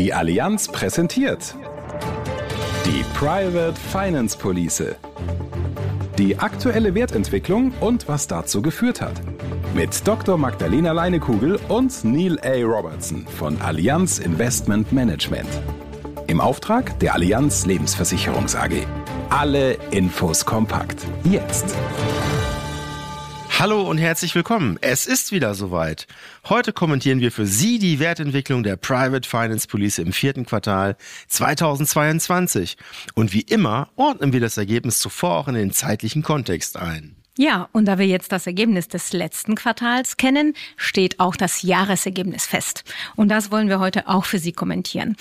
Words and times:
Die 0.00 0.14
Allianz 0.14 0.66
präsentiert 0.66 1.54
die 2.86 3.04
Private 3.12 3.74
Finance 3.74 4.34
Police. 4.34 4.96
Die 6.16 6.38
aktuelle 6.38 6.94
Wertentwicklung 6.94 7.74
und 7.80 8.08
was 8.08 8.26
dazu 8.26 8.62
geführt 8.62 9.02
hat. 9.02 9.20
Mit 9.74 10.08
Dr. 10.08 10.38
Magdalena 10.38 10.92
Leinekugel 10.92 11.60
und 11.68 12.02
Neil 12.02 12.40
A. 12.40 12.64
Robertson 12.64 13.26
von 13.26 13.60
Allianz 13.60 14.18
Investment 14.18 14.90
Management. 14.90 15.50
Im 16.28 16.40
Auftrag 16.40 16.98
der 17.00 17.12
Allianz 17.12 17.66
Lebensversicherungs 17.66 18.56
AG. 18.56 18.86
Alle 19.28 19.74
Infos 19.90 20.46
kompakt. 20.46 21.04
Jetzt. 21.24 21.76
Hallo 23.60 23.82
und 23.82 23.98
herzlich 23.98 24.34
willkommen. 24.34 24.78
Es 24.80 25.06
ist 25.06 25.32
wieder 25.32 25.52
soweit. 25.52 26.06
Heute 26.48 26.72
kommentieren 26.72 27.20
wir 27.20 27.30
für 27.30 27.44
Sie 27.44 27.78
die 27.78 27.98
Wertentwicklung 27.98 28.62
der 28.62 28.76
Private 28.76 29.28
Finance 29.28 29.68
Police 29.68 29.98
im 29.98 30.14
vierten 30.14 30.46
Quartal 30.46 30.96
2022. 31.28 32.78
Und 33.14 33.34
wie 33.34 33.42
immer 33.42 33.90
ordnen 33.96 34.32
wir 34.32 34.40
das 34.40 34.56
Ergebnis 34.56 34.98
zuvor 34.98 35.36
auch 35.36 35.46
in 35.46 35.56
den 35.56 35.72
zeitlichen 35.72 36.22
Kontext 36.22 36.78
ein. 36.78 37.16
Ja, 37.36 37.68
und 37.72 37.84
da 37.84 37.98
wir 37.98 38.06
jetzt 38.06 38.32
das 38.32 38.46
Ergebnis 38.46 38.88
des 38.88 39.12
letzten 39.12 39.56
Quartals 39.56 40.16
kennen, 40.16 40.54
steht 40.78 41.20
auch 41.20 41.36
das 41.36 41.60
Jahresergebnis 41.60 42.46
fest. 42.46 42.84
Und 43.14 43.28
das 43.28 43.50
wollen 43.50 43.68
wir 43.68 43.78
heute 43.78 44.08
auch 44.08 44.24
für 44.24 44.38
Sie 44.38 44.52
kommentieren. 44.52 45.16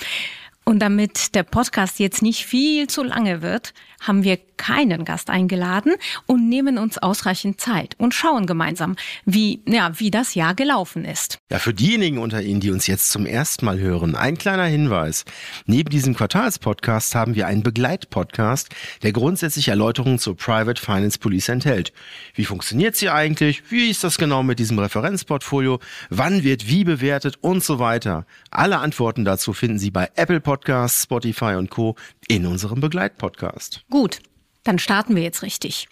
Und 0.70 0.78
damit 0.78 1.34
der 1.34 1.41
Podcast 1.41 1.98
jetzt 1.98 2.22
nicht 2.22 2.46
viel 2.46 2.86
zu 2.86 3.02
lange 3.02 3.41
wird, 3.41 3.73
haben 4.02 4.23
wir 4.23 4.38
keinen 4.58 5.05
Gast 5.05 5.30
eingeladen 5.30 5.94
und 6.26 6.48
nehmen 6.50 6.78
uns 6.78 6.98
ausreichend 6.98 7.62
Zeit 7.62 7.95
und 7.98 8.14
schauen 8.14 8.45
gemeinsam, 8.45 8.95
wie, 9.26 9.62
ja, 9.66 9.98
wie 10.00 10.12
das 10.12 10.36
Jahr 10.36 10.54
gelaufen 10.54 11.05
ist. 11.05 11.38
Ja, 11.50 11.59
für 11.59 11.73
diejenigen 11.73 12.18
unter 12.18 12.42
Ihnen, 12.42 12.59
die 12.59 12.72
uns 12.72 12.86
jetzt 12.88 13.09
zum 13.09 13.26
ersten 13.26 13.66
Mal 13.66 13.80
hören, 13.80 14.16
ein 14.16 14.38
kleiner 14.38 14.66
Hinweis. 14.66 15.26
Neben 15.66 15.90
diesem 15.90 16.14
Quartalspodcast 16.14 17.16
haben 17.16 17.36
wir 17.36 17.48
einen 17.48 17.64
Begleitpodcast, 17.64 18.70
der 19.02 19.14
grundsätzlich 19.14 19.70
Erläuterungen 19.70 20.20
zur 20.20 20.36
Private 20.36 20.81
Finance 20.81 21.20
Police 21.20 21.50
enthält. 21.50 21.94
Wie 22.36 22.45
funktioniert 22.45 22.95
sie 22.95 23.09
eigentlich? 23.09 23.64
Wie 23.70 23.90
ist 23.90 24.03
das 24.03 24.17
genau 24.17 24.44
mit 24.44 24.59
diesem 24.59 24.78
Referenzportfolio? 24.78 25.80
Wann 26.09 26.44
wird 26.44 26.67
wie 26.67 26.84
bewertet 26.84 27.38
und 27.42 27.64
so 27.64 27.80
weiter? 27.80 28.25
Alle 28.52 28.80
Antworten 28.80 29.23
dazu 29.23 29.53
finden 29.53 29.80
Sie 29.80 29.92
bei 29.92 30.09
Apple 30.16 30.42
Podcasts, 30.42 30.59
Spotify 31.04 31.56
und 31.56 31.70
Co. 31.70 31.96
in 32.28 32.46
unserem 32.46 32.82
Begleitpodcast. 32.82 33.84
Gut, 33.90 34.20
dann 34.64 34.80
starten 34.80 35.16
wir 35.16 35.24
jetzt 35.24 35.44
richtig. 35.44 35.88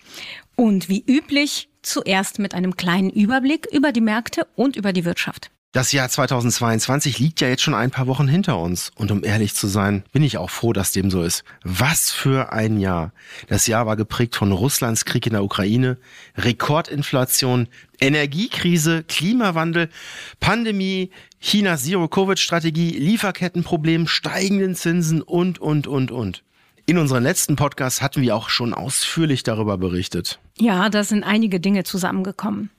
Und 0.55 0.89
wie 0.89 1.03
üblich 1.07 1.69
zuerst 1.81 2.39
mit 2.39 2.53
einem 2.53 2.75
kleinen 2.75 3.09
Überblick 3.09 3.67
über 3.71 3.91
die 3.91 4.01
Märkte 4.01 4.47
und 4.55 4.75
über 4.75 4.93
die 4.93 5.05
Wirtschaft. 5.05 5.51
Das 5.73 5.91
Jahr 5.91 6.07
2022 6.07 7.19
liegt 7.19 7.41
ja 7.41 7.49
jetzt 7.49 7.61
schon 7.61 7.73
ein 7.73 7.91
paar 7.91 8.07
Wochen 8.07 8.27
hinter 8.27 8.57
uns. 8.57 8.91
Und 8.95 9.11
um 9.11 9.23
ehrlich 9.23 9.53
zu 9.53 9.67
sein, 9.67 10.03
bin 10.13 10.23
ich 10.23 10.37
auch 10.37 10.49
froh, 10.49 10.71
dass 10.71 10.93
dem 10.93 11.11
so 11.11 11.21
ist. 11.21 11.43
Was 11.63 12.09
für 12.09 12.53
ein 12.53 12.79
Jahr. 12.79 13.11
Das 13.49 13.67
Jahr 13.67 13.85
war 13.85 13.97
geprägt 13.97 14.35
von 14.35 14.53
Russlands 14.53 15.03
Krieg 15.03 15.27
in 15.27 15.33
der 15.33 15.43
Ukraine, 15.43 15.97
Rekordinflation, 16.37 17.67
Energiekrise, 17.99 19.03
Klimawandel, 19.03 19.89
Pandemie, 20.39 21.11
Chinas 21.41 21.83
Zero-Covid-Strategie, 21.83 22.91
Lieferkettenproblem, 22.91 24.07
steigenden 24.07 24.73
Zinsen 24.73 25.21
und, 25.21 25.59
und, 25.59 25.85
und, 25.85 26.11
und. 26.11 26.43
In 26.85 26.97
unseren 26.97 27.23
letzten 27.23 27.57
Podcasts 27.57 28.01
hatten 28.01 28.21
wir 28.21 28.37
auch 28.37 28.47
schon 28.47 28.73
ausführlich 28.73 29.43
darüber 29.43 29.77
berichtet. 29.77 30.39
Ja, 30.57 30.87
da 30.87 31.03
sind 31.03 31.25
einige 31.25 31.59
Dinge 31.59 31.83
zusammengekommen. 31.83 32.69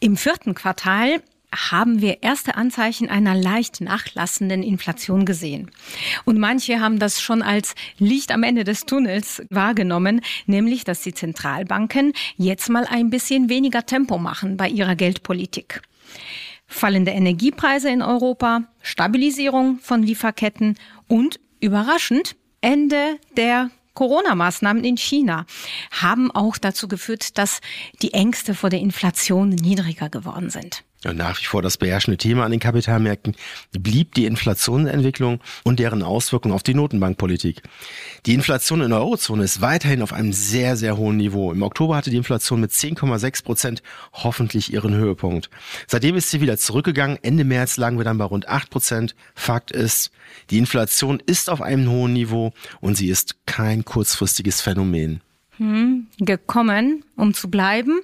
Im 0.00 0.16
vierten 0.16 0.54
Quartal 0.54 1.22
haben 1.54 2.00
wir 2.00 2.22
erste 2.22 2.54
Anzeichen 2.54 3.08
einer 3.08 3.34
leicht 3.34 3.80
nachlassenden 3.80 4.62
Inflation 4.62 5.24
gesehen. 5.24 5.70
Und 6.24 6.38
manche 6.38 6.80
haben 6.80 6.98
das 6.98 7.20
schon 7.20 7.42
als 7.42 7.74
Licht 7.98 8.32
am 8.32 8.42
Ende 8.42 8.64
des 8.64 8.86
Tunnels 8.86 9.42
wahrgenommen, 9.50 10.20
nämlich 10.46 10.84
dass 10.84 11.02
die 11.02 11.14
Zentralbanken 11.14 12.12
jetzt 12.36 12.68
mal 12.68 12.86
ein 12.86 13.10
bisschen 13.10 13.48
weniger 13.48 13.86
Tempo 13.86 14.18
machen 14.18 14.56
bei 14.56 14.68
ihrer 14.68 14.94
Geldpolitik. 14.96 15.82
Fallende 16.66 17.10
Energiepreise 17.10 17.90
in 17.90 18.02
Europa, 18.02 18.62
Stabilisierung 18.80 19.80
von 19.80 20.02
Lieferketten 20.02 20.78
und 21.08 21.40
überraschend 21.60 22.36
Ende 22.60 23.18
der 23.36 23.70
Corona-Maßnahmen 23.94 24.84
in 24.84 24.96
China 24.96 25.46
haben 25.90 26.30
auch 26.30 26.58
dazu 26.58 26.86
geführt, 26.86 27.38
dass 27.38 27.60
die 28.02 28.14
Ängste 28.14 28.54
vor 28.54 28.70
der 28.70 28.80
Inflation 28.80 29.48
niedriger 29.48 30.08
geworden 30.08 30.50
sind. 30.50 30.84
Ja, 31.02 31.14
nach 31.14 31.40
wie 31.40 31.46
vor 31.46 31.62
das 31.62 31.78
beherrschende 31.78 32.18
Thema 32.18 32.44
an 32.44 32.50
den 32.50 32.60
Kapitalmärkten 32.60 33.34
blieb 33.72 34.14
die 34.14 34.26
Inflationsentwicklung 34.26 35.40
und 35.64 35.78
deren 35.78 36.02
Auswirkungen 36.02 36.54
auf 36.54 36.62
die 36.62 36.74
Notenbankpolitik. 36.74 37.62
Die 38.26 38.34
Inflation 38.34 38.82
in 38.82 38.90
der 38.90 38.98
Eurozone 38.98 39.44
ist 39.44 39.62
weiterhin 39.62 40.02
auf 40.02 40.12
einem 40.12 40.34
sehr, 40.34 40.76
sehr 40.76 40.98
hohen 40.98 41.16
Niveau. 41.16 41.52
Im 41.52 41.62
Oktober 41.62 41.96
hatte 41.96 42.10
die 42.10 42.18
Inflation 42.18 42.60
mit 42.60 42.72
10,6 42.72 43.44
Prozent 43.44 43.82
hoffentlich 44.12 44.74
ihren 44.74 44.94
Höhepunkt. 44.94 45.48
Seitdem 45.86 46.16
ist 46.16 46.30
sie 46.30 46.42
wieder 46.42 46.58
zurückgegangen. 46.58 47.18
Ende 47.22 47.44
März 47.44 47.78
lagen 47.78 47.96
wir 47.96 48.04
dann 48.04 48.18
bei 48.18 48.26
rund 48.26 48.48
8 48.48 48.68
Prozent. 48.68 49.14
Fakt 49.34 49.70
ist, 49.70 50.10
die 50.50 50.58
Inflation 50.58 51.18
ist 51.24 51.48
auf 51.48 51.62
einem 51.62 51.88
hohen 51.90 52.12
Niveau 52.12 52.52
und 52.82 52.96
sie 52.96 53.08
ist 53.08 53.46
kein 53.46 53.86
kurzfristiges 53.86 54.60
Phänomen. 54.60 55.22
Hm, 55.56 56.08
gekommen, 56.18 57.04
um 57.16 57.32
zu 57.32 57.48
bleiben? 57.48 58.00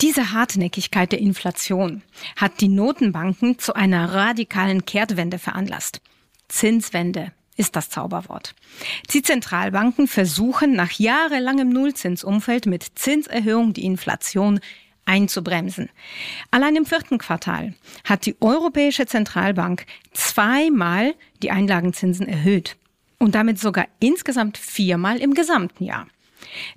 Diese 0.00 0.32
Hartnäckigkeit 0.32 1.10
der 1.10 1.18
Inflation 1.18 2.02
hat 2.36 2.60
die 2.60 2.68
Notenbanken 2.68 3.58
zu 3.58 3.74
einer 3.74 4.14
radikalen 4.14 4.84
Kehrtwende 4.84 5.40
veranlasst. 5.40 6.00
Zinswende 6.46 7.32
ist 7.56 7.74
das 7.74 7.90
Zauberwort. 7.90 8.54
Die 9.12 9.22
Zentralbanken 9.22 10.06
versuchen 10.06 10.74
nach 10.74 10.92
jahrelangem 10.92 11.70
Nullzinsumfeld 11.70 12.66
mit 12.66 12.86
Zinserhöhung 12.94 13.72
die 13.72 13.84
Inflation 13.84 14.60
einzubremsen. 15.04 15.90
Allein 16.52 16.76
im 16.76 16.86
vierten 16.86 17.18
Quartal 17.18 17.74
hat 18.04 18.24
die 18.24 18.36
Europäische 18.40 19.06
Zentralbank 19.06 19.84
zweimal 20.12 21.16
die 21.42 21.50
Einlagenzinsen 21.50 22.28
erhöht 22.28 22.76
und 23.18 23.34
damit 23.34 23.58
sogar 23.58 23.88
insgesamt 23.98 24.58
viermal 24.58 25.18
im 25.18 25.34
gesamten 25.34 25.82
Jahr. 25.82 26.06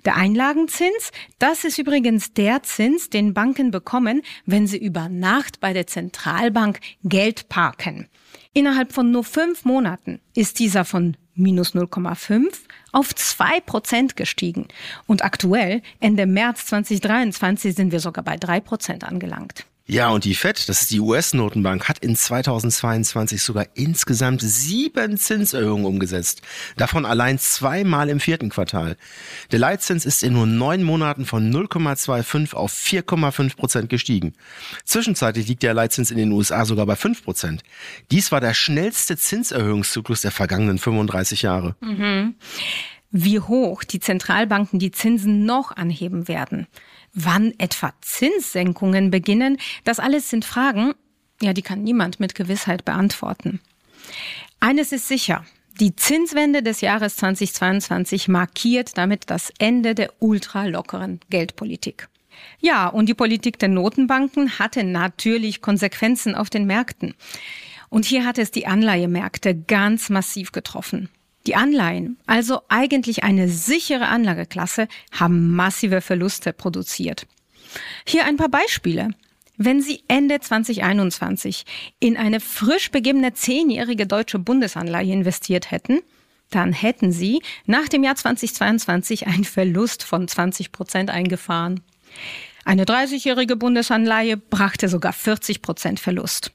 Der 0.04 0.16
Einlagenzins, 0.16 1.12
das 1.38 1.64
ist 1.64 1.78
übrigens 1.78 2.32
der 2.32 2.62
Zins, 2.62 3.10
den 3.10 3.34
Banken 3.34 3.70
bekommen, 3.70 4.22
wenn 4.46 4.66
sie 4.66 4.78
über 4.78 5.08
Nacht 5.08 5.60
bei 5.60 5.72
der 5.72 5.86
Zentralbank 5.86 6.80
Geld 7.04 7.48
parken. 7.48 8.08
Innerhalb 8.54 8.92
von 8.92 9.10
nur 9.10 9.24
fünf 9.24 9.64
Monaten 9.64 10.20
ist 10.34 10.58
dieser 10.58 10.84
von 10.84 11.16
minus 11.34 11.74
0,5 11.74 12.52
auf 12.92 13.14
2 13.14 13.60
Prozent 13.60 14.16
gestiegen. 14.16 14.68
Und 15.06 15.24
aktuell, 15.24 15.82
Ende 16.00 16.26
März 16.26 16.66
2023, 16.66 17.74
sind 17.74 17.92
wir 17.92 18.00
sogar 18.00 18.24
bei 18.24 18.36
3 18.36 18.60
Prozent 18.60 19.04
angelangt. 19.04 19.66
Ja, 19.84 20.10
und 20.10 20.24
die 20.24 20.34
FED, 20.34 20.68
das 20.68 20.82
ist 20.82 20.92
die 20.92 21.00
US-Notenbank, 21.00 21.88
hat 21.88 21.98
in 21.98 22.14
2022 22.14 23.42
sogar 23.42 23.66
insgesamt 23.74 24.40
sieben 24.40 25.18
Zinserhöhungen 25.18 25.86
umgesetzt. 25.86 26.40
Davon 26.76 27.04
allein 27.04 27.38
zweimal 27.40 28.08
im 28.08 28.20
vierten 28.20 28.48
Quartal. 28.48 28.96
Der 29.50 29.58
Leitzins 29.58 30.06
ist 30.06 30.22
in 30.22 30.34
nur 30.34 30.46
neun 30.46 30.84
Monaten 30.84 31.26
von 31.26 31.52
0,25 31.52 32.54
auf 32.54 32.72
4,5 32.72 33.56
Prozent 33.56 33.88
gestiegen. 33.88 34.34
Zwischenzeitlich 34.84 35.48
liegt 35.48 35.64
der 35.64 35.74
Leitzins 35.74 36.12
in 36.12 36.16
den 36.16 36.30
USA 36.30 36.64
sogar 36.64 36.86
bei 36.86 36.94
5 36.94 37.24
Prozent. 37.24 37.64
Dies 38.12 38.30
war 38.30 38.40
der 38.40 38.54
schnellste 38.54 39.16
Zinserhöhungszyklus 39.16 40.20
der 40.20 40.30
vergangenen 40.30 40.78
35 40.78 41.42
Jahre. 41.42 41.74
Mhm. 41.80 42.36
Wie 43.10 43.40
hoch 43.40 43.82
die 43.82 44.00
Zentralbanken 44.00 44.78
die 44.78 44.92
Zinsen 44.92 45.44
noch 45.44 45.76
anheben 45.76 46.28
werden 46.28 46.68
Wann 47.14 47.52
etwa 47.58 47.92
Zinssenkungen 48.00 49.10
beginnen, 49.10 49.58
das 49.84 49.98
alles 49.98 50.30
sind 50.30 50.44
Fragen, 50.44 50.94
ja, 51.42 51.52
die 51.52 51.62
kann 51.62 51.82
niemand 51.82 52.20
mit 52.20 52.34
Gewissheit 52.34 52.84
beantworten. 52.84 53.60
Eines 54.60 54.92
ist 54.92 55.08
sicher, 55.08 55.44
die 55.80 55.96
Zinswende 55.96 56.62
des 56.62 56.80
Jahres 56.80 57.16
2022 57.16 58.28
markiert 58.28 58.96
damit 58.96 59.30
das 59.30 59.52
Ende 59.58 59.94
der 59.94 60.12
ultralockeren 60.20 61.20
Geldpolitik. 61.30 62.08
Ja, 62.60 62.88
und 62.88 63.08
die 63.08 63.14
Politik 63.14 63.58
der 63.58 63.68
Notenbanken 63.68 64.58
hatte 64.58 64.84
natürlich 64.84 65.60
Konsequenzen 65.60 66.34
auf 66.34 66.50
den 66.50 66.66
Märkten. 66.66 67.14
Und 67.88 68.04
hier 68.04 68.24
hat 68.24 68.38
es 68.38 68.50
die 68.50 68.66
Anleihemärkte 68.66 69.54
ganz 69.54 70.08
massiv 70.08 70.52
getroffen. 70.52 71.08
Die 71.46 71.56
Anleihen, 71.56 72.18
also 72.26 72.62
eigentlich 72.68 73.24
eine 73.24 73.48
sichere 73.48 74.06
Anlageklasse, 74.06 74.88
haben 75.10 75.54
massive 75.54 76.00
Verluste 76.00 76.52
produziert. 76.52 77.26
Hier 78.06 78.24
ein 78.26 78.36
paar 78.36 78.48
Beispiele. 78.48 79.10
Wenn 79.56 79.80
Sie 79.80 80.02
Ende 80.08 80.40
2021 80.40 81.64
in 82.00 82.16
eine 82.16 82.40
frisch 82.40 82.90
beginnende 82.90 83.34
zehnjährige 83.34 84.06
deutsche 84.06 84.38
Bundesanleihe 84.38 85.12
investiert 85.12 85.70
hätten, 85.70 86.00
dann 86.50 86.72
hätten 86.72 87.12
Sie 87.12 87.42
nach 87.66 87.88
dem 87.88 88.04
Jahr 88.04 88.16
2022 88.16 89.26
einen 89.26 89.44
Verlust 89.44 90.04
von 90.04 90.28
20 90.28 90.72
Prozent 90.72 91.10
eingefahren. 91.10 91.80
Eine 92.64 92.84
30-jährige 92.84 93.56
Bundesanleihe 93.56 94.36
brachte 94.36 94.88
sogar 94.88 95.12
40 95.12 95.62
Prozent 95.62 96.00
Verlust. 96.00 96.52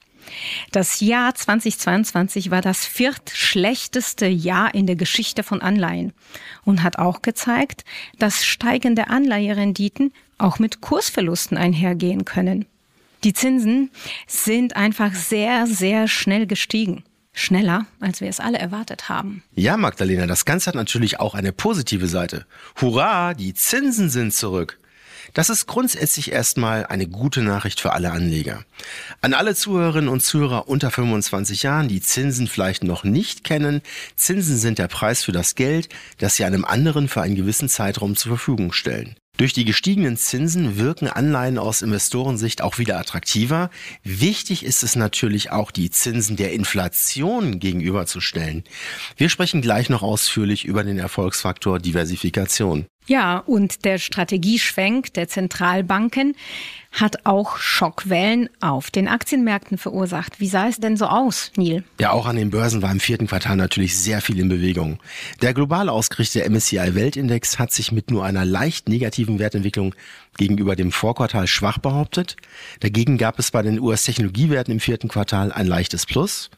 Das 0.72 1.00
Jahr 1.00 1.34
2022 1.36 2.52
war 2.52 2.62
das 2.62 2.86
viertschlechteste 2.86 4.28
Jahr 4.28 4.74
in 4.74 4.88
der 4.88 4.96
Geschichte 4.96 5.44
von 5.44 5.62
Anleihen 5.62 6.14
und 6.66 6.84
hat 6.84 7.00
auch 7.00 7.22
gezeigt, 7.22 7.86
dass 8.20 8.46
steigende 8.46 9.10
Anleiherenditen 9.10 10.14
auch 10.38 10.60
mit 10.60 10.82
Kursverlusten 10.82 11.58
einhergehen 11.58 12.26
können. 12.26 12.66
Die 13.24 13.34
Zinsen 13.34 13.90
sind 14.28 14.76
einfach 14.76 15.14
sehr, 15.14 15.66
sehr 15.68 16.08
schnell 16.08 16.46
gestiegen. 16.46 17.04
Schneller, 17.34 17.86
als 18.00 18.20
wir 18.20 18.30
es 18.30 18.40
alle 18.40 18.58
erwartet 18.58 19.10
haben. 19.10 19.44
Ja, 19.54 19.78
Magdalena, 19.78 20.26
das 20.26 20.46
Ganze 20.46 20.68
hat 20.68 20.76
natürlich 20.76 21.20
auch 21.20 21.36
eine 21.36 21.52
positive 21.52 22.08
Seite. 22.08 22.48
Hurra, 22.82 23.36
die 23.36 23.54
Zinsen 23.54 24.10
sind 24.10 24.34
zurück. 24.34 24.80
Das 25.34 25.50
ist 25.50 25.68
grundsätzlich 25.68 26.32
erstmal 26.32 26.86
eine 26.86 27.08
gute 27.08 27.42
Nachricht 27.42 27.80
für 27.80 27.94
alle 27.94 28.12
Anleger. 28.12 28.64
An 29.22 29.34
alle 29.34 29.56
Zuhörerinnen 29.56 30.10
und 30.10 30.24
Zuhörer 30.24 30.68
unter 30.68 30.92
25 30.92 31.64
Jahren, 31.64 31.88
die 31.88 32.02
Zinsen 32.02 32.48
vielleicht 32.48 32.84
noch 32.84 33.04
nicht 33.04 33.44
kennen, 33.44 33.82
Zinsen 34.16 34.58
sind 34.58 34.80
der 34.80 34.88
Preis 34.88 35.24
für 35.24 35.32
das 35.32 35.56
Geld, 35.56 35.90
das 36.18 36.36
Sie 36.36 36.44
einem 36.44 36.66
anderen 36.66 37.08
für 37.08 37.22
einen 37.22 37.36
gewissen 37.36 37.70
Zeitraum 37.70 38.16
zur 38.16 38.38
Verfügung 38.38 38.72
stellen. 38.72 39.16
Durch 39.38 39.54
die 39.54 39.66
gestiegenen 39.66 40.18
Zinsen 40.18 40.78
wirken 40.78 41.08
Anleihen 41.08 41.60
aus 41.60 41.84
Investorensicht 41.84 42.64
auch 42.64 42.80
wieder 42.80 42.98
attraktiver. 42.98 43.70
Wichtig 44.04 44.66
ist 44.66 44.82
es 44.82 44.96
natürlich 44.96 45.52
auch, 45.52 45.70
die 45.70 45.92
Zinsen 45.92 46.38
der 46.38 46.54
Inflation 46.54 47.60
gegenüberzustellen. 47.60 48.64
Wir 49.16 49.30
sprechen 49.30 49.62
gleich 49.62 49.90
noch 49.90 50.02
ausführlich 50.02 50.66
über 50.66 50.84
den 50.84 50.98
Erfolgsfaktor 50.98 51.78
Diversifikation. 51.78 52.88
Ja, 53.08 53.38
und 53.40 53.86
der 53.86 54.00
Strategieschwenk 54.00 55.14
der 55.14 55.30
Zentralbanken 55.30 56.36
hat 56.92 57.26
auch 57.26 57.58
Schockwellen 57.58 58.50
auf 58.60 58.92
den 58.92 59.08
Aktienmärkten 59.08 59.78
verursacht. 59.78 60.42
Wie 60.42 60.48
sah 60.48 60.68
es 60.68 60.78
denn 60.78 60.98
so 60.98 61.06
aus, 61.06 61.52
Neil? 61.56 61.84
Ja, 62.02 62.12
auch 62.12 62.26
an 62.26 62.36
den 62.36 62.50
Börsen 62.50 62.82
war 62.82 62.92
im 62.92 63.00
vierten 63.00 63.28
Quartal 63.28 63.56
natürlich 63.56 63.98
sehr 63.98 64.22
viel 64.22 64.40
in 64.40 64.50
Bewegung. 64.50 65.00
Der 65.42 65.54
global 65.54 65.88
ausgerichtete 65.88 66.50
MSCI 66.50 66.96
Weltindex 66.96 67.60
hat 67.60 67.72
sich 67.72 67.94
mit 67.94 68.12
nur 68.12 68.26
einer 68.26 68.44
leicht 68.44 68.90
negativen 68.90 69.40
Wertentwicklung 69.40 69.96
gegenüber 70.38 70.76
dem 70.76 70.92
Vorquartal 70.92 71.48
schwach 71.48 71.78
behauptet. 71.78 72.36
Dagegen 72.82 73.18
gab 73.18 73.40
es 73.40 73.52
bei 73.52 73.62
den 73.62 73.80
US-Technologiewerten 73.80 74.74
im 74.74 74.80
vierten 74.82 75.08
Quartal 75.08 75.54
ein 75.54 75.68
leichtes 75.68 76.06
Plus. 76.06 76.50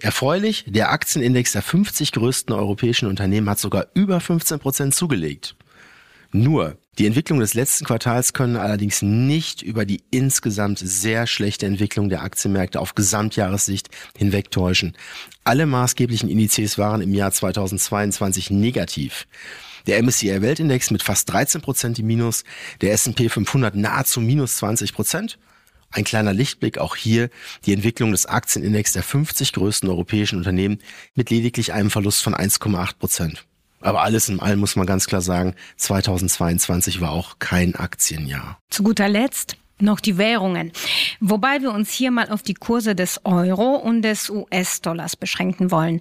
Erfreulich, 0.00 0.64
der 0.66 0.90
Aktienindex 0.90 1.52
der 1.52 1.62
50 1.62 2.12
größten 2.12 2.54
europäischen 2.54 3.08
Unternehmen 3.08 3.48
hat 3.48 3.58
sogar 3.58 3.86
über 3.94 4.20
15 4.20 4.58
Prozent 4.58 4.94
zugelegt. 4.94 5.56
Nur, 6.32 6.76
die 6.98 7.06
Entwicklung 7.06 7.40
des 7.40 7.54
letzten 7.54 7.84
Quartals 7.84 8.32
können 8.32 8.56
allerdings 8.56 9.00
nicht 9.00 9.62
über 9.62 9.84
die 9.84 10.02
insgesamt 10.10 10.78
sehr 10.78 11.26
schlechte 11.26 11.66
Entwicklung 11.66 12.08
der 12.08 12.22
Aktienmärkte 12.22 12.80
auf 12.80 12.94
Gesamtjahressicht 12.94 13.88
hinwegtäuschen. 14.16 14.96
Alle 15.44 15.66
maßgeblichen 15.66 16.28
Indizes 16.28 16.78
waren 16.78 17.00
im 17.00 17.14
Jahr 17.14 17.32
2022 17.32 18.50
negativ. 18.50 19.26
Der 19.86 20.02
MSCI 20.02 20.42
Weltindex 20.42 20.90
mit 20.90 21.02
fast 21.02 21.30
13 21.32 21.60
Prozent 21.60 21.98
im 21.98 22.06
Minus, 22.06 22.44
der 22.80 22.92
S&P 22.92 23.28
500 23.28 23.74
nahezu 23.76 24.20
minus 24.20 24.56
20 24.56 24.92
Prozent 24.92 25.38
ein 25.96 26.04
kleiner 26.04 26.32
Lichtblick 26.32 26.78
auch 26.78 26.94
hier 26.94 27.30
die 27.64 27.72
Entwicklung 27.72 28.12
des 28.12 28.26
Aktienindex 28.26 28.92
der 28.92 29.02
50 29.02 29.52
größten 29.54 29.88
europäischen 29.88 30.38
Unternehmen 30.38 30.78
mit 31.14 31.30
lediglich 31.30 31.72
einem 31.72 31.90
Verlust 31.90 32.22
von 32.22 32.34
1,8 32.34 32.98
Prozent. 32.98 33.46
Aber 33.80 34.02
alles 34.02 34.28
in 34.28 34.40
allem 34.40 34.60
muss 34.60 34.76
man 34.76 34.86
ganz 34.86 35.06
klar 35.06 35.20
sagen, 35.20 35.54
2022 35.76 37.00
war 37.00 37.10
auch 37.10 37.38
kein 37.38 37.74
Aktienjahr. 37.74 38.58
Zu 38.70 38.82
guter 38.82 39.08
Letzt 39.08 39.56
noch 39.78 40.00
die 40.00 40.18
Währungen. 40.18 40.72
Wobei 41.20 41.60
wir 41.60 41.72
uns 41.72 41.92
hier 41.92 42.10
mal 42.10 42.30
auf 42.30 42.42
die 42.42 42.54
Kurse 42.54 42.94
des 42.94 43.20
Euro 43.24 43.76
und 43.76 44.02
des 44.02 44.30
US-Dollars 44.30 45.16
beschränken 45.16 45.70
wollen. 45.70 46.00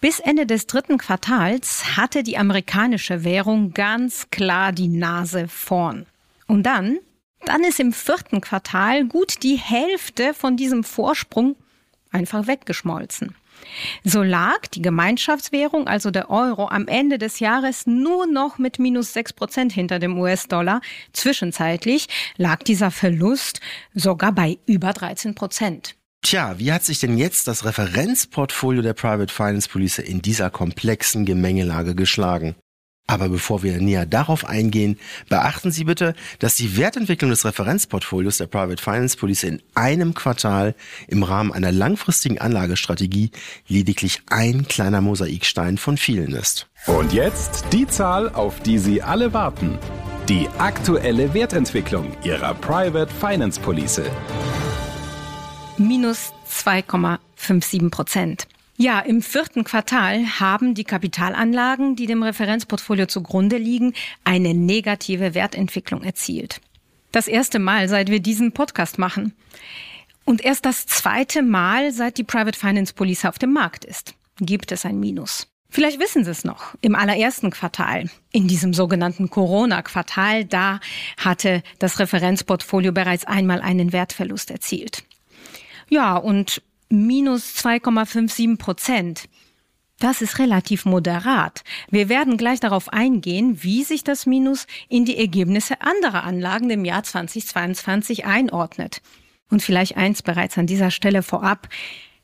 Bis 0.00 0.20
Ende 0.20 0.46
des 0.46 0.66
dritten 0.66 0.98
Quartals 0.98 1.96
hatte 1.96 2.22
die 2.22 2.36
amerikanische 2.36 3.24
Währung 3.24 3.72
ganz 3.72 4.28
klar 4.30 4.72
die 4.72 4.88
Nase 4.88 5.48
vorn. 5.48 6.06
Und 6.46 6.64
dann 6.64 6.98
dann 7.46 7.64
ist 7.64 7.80
im 7.80 7.92
vierten 7.92 8.40
Quartal 8.40 9.04
gut 9.04 9.42
die 9.42 9.56
Hälfte 9.56 10.34
von 10.34 10.56
diesem 10.56 10.84
Vorsprung 10.84 11.56
einfach 12.10 12.46
weggeschmolzen. 12.46 13.34
So 14.02 14.22
lag 14.22 14.66
die 14.74 14.82
Gemeinschaftswährung, 14.82 15.86
also 15.86 16.10
der 16.10 16.30
Euro, 16.30 16.68
am 16.68 16.86
Ende 16.86 17.18
des 17.18 17.40
Jahres 17.40 17.86
nur 17.86 18.26
noch 18.26 18.58
mit 18.58 18.78
minus 18.78 19.12
sechs 19.12 19.32
Prozent 19.32 19.72
hinter 19.72 19.98
dem 19.98 20.18
US-Dollar. 20.18 20.80
Zwischenzeitlich 21.12 22.08
lag 22.36 22.62
dieser 22.62 22.90
Verlust 22.90 23.60
sogar 23.94 24.32
bei 24.32 24.58
über 24.66 24.92
13 24.92 25.34
Prozent. 25.34 25.96
Tja, 26.22 26.58
wie 26.58 26.72
hat 26.72 26.84
sich 26.84 27.00
denn 27.00 27.18
jetzt 27.18 27.48
das 27.48 27.64
Referenzportfolio 27.64 28.80
der 28.80 28.94
Private 28.94 29.32
Finance 29.32 29.68
Police 29.68 29.98
in 29.98 30.22
dieser 30.22 30.50
komplexen 30.50 31.26
Gemengelage 31.26 31.94
geschlagen? 31.94 32.54
Aber 33.06 33.28
bevor 33.28 33.62
wir 33.62 33.78
näher 33.80 34.06
darauf 34.06 34.46
eingehen, 34.46 34.98
beachten 35.28 35.70
Sie 35.70 35.84
bitte, 35.84 36.14
dass 36.38 36.56
die 36.56 36.78
Wertentwicklung 36.78 37.30
des 37.30 37.44
Referenzportfolios 37.44 38.38
der 38.38 38.46
Private 38.46 38.82
Finance 38.82 39.18
Police 39.18 39.42
in 39.42 39.62
einem 39.74 40.14
Quartal 40.14 40.74
im 41.06 41.22
Rahmen 41.22 41.52
einer 41.52 41.70
langfristigen 41.70 42.38
Anlagestrategie 42.38 43.30
lediglich 43.68 44.22
ein 44.30 44.66
kleiner 44.68 45.02
Mosaikstein 45.02 45.76
von 45.76 45.98
vielen 45.98 46.32
ist. 46.32 46.66
Und 46.86 47.12
jetzt 47.12 47.66
die 47.72 47.86
Zahl, 47.86 48.30
auf 48.30 48.60
die 48.60 48.78
Sie 48.78 49.02
alle 49.02 49.34
warten. 49.34 49.78
Die 50.30 50.48
aktuelle 50.56 51.34
Wertentwicklung 51.34 52.16
Ihrer 52.24 52.54
Private 52.54 53.12
Finance 53.12 53.60
Police. 53.60 54.00
Minus 55.76 56.32
2,57 56.50 57.90
Prozent. 57.90 58.46
Ja, 58.76 58.98
im 59.00 59.22
vierten 59.22 59.62
Quartal 59.62 60.40
haben 60.40 60.74
die 60.74 60.82
Kapitalanlagen, 60.82 61.94
die 61.94 62.06
dem 62.06 62.24
Referenzportfolio 62.24 63.06
zugrunde 63.06 63.56
liegen, 63.56 63.94
eine 64.24 64.52
negative 64.52 65.34
Wertentwicklung 65.34 66.02
erzielt. 66.02 66.60
Das 67.12 67.28
erste 67.28 67.60
Mal, 67.60 67.88
seit 67.88 68.10
wir 68.10 68.18
diesen 68.18 68.50
Podcast 68.50 68.98
machen. 68.98 69.32
Und 70.24 70.44
erst 70.44 70.64
das 70.64 70.86
zweite 70.86 71.42
Mal, 71.42 71.92
seit 71.92 72.18
die 72.18 72.24
Private 72.24 72.58
Finance 72.58 72.94
Police 72.94 73.26
auf 73.26 73.38
dem 73.38 73.52
Markt 73.52 73.84
ist, 73.84 74.14
gibt 74.40 74.72
es 74.72 74.84
ein 74.84 74.98
Minus. 74.98 75.46
Vielleicht 75.70 76.00
wissen 76.00 76.24
Sie 76.24 76.30
es 76.30 76.44
noch. 76.44 76.74
Im 76.80 76.96
allerersten 76.96 77.50
Quartal, 77.50 78.10
in 78.32 78.48
diesem 78.48 78.74
sogenannten 78.74 79.30
Corona-Quartal, 79.30 80.44
da 80.44 80.80
hatte 81.16 81.62
das 81.78 82.00
Referenzportfolio 82.00 82.90
bereits 82.92 83.24
einmal 83.24 83.60
einen 83.60 83.92
Wertverlust 83.92 84.50
erzielt. 84.50 85.04
Ja, 85.88 86.16
und 86.16 86.62
minus 86.88 87.56
2,57 87.56 88.58
Prozent. 88.58 89.28
Das 90.00 90.22
ist 90.22 90.38
relativ 90.38 90.84
moderat. 90.84 91.62
Wir 91.88 92.08
werden 92.08 92.36
gleich 92.36 92.60
darauf 92.60 92.92
eingehen, 92.92 93.62
wie 93.62 93.84
sich 93.84 94.02
das 94.02 94.26
Minus 94.26 94.66
in 94.88 95.04
die 95.04 95.16
Ergebnisse 95.16 95.80
anderer 95.80 96.24
Anlagen 96.24 96.68
im 96.70 96.84
Jahr 96.84 97.04
2022 97.04 98.26
einordnet. 98.26 99.02
Und 99.50 99.62
vielleicht 99.62 99.96
eins 99.96 100.22
bereits 100.22 100.58
an 100.58 100.66
dieser 100.66 100.90
Stelle 100.90 101.22
vorab. 101.22 101.68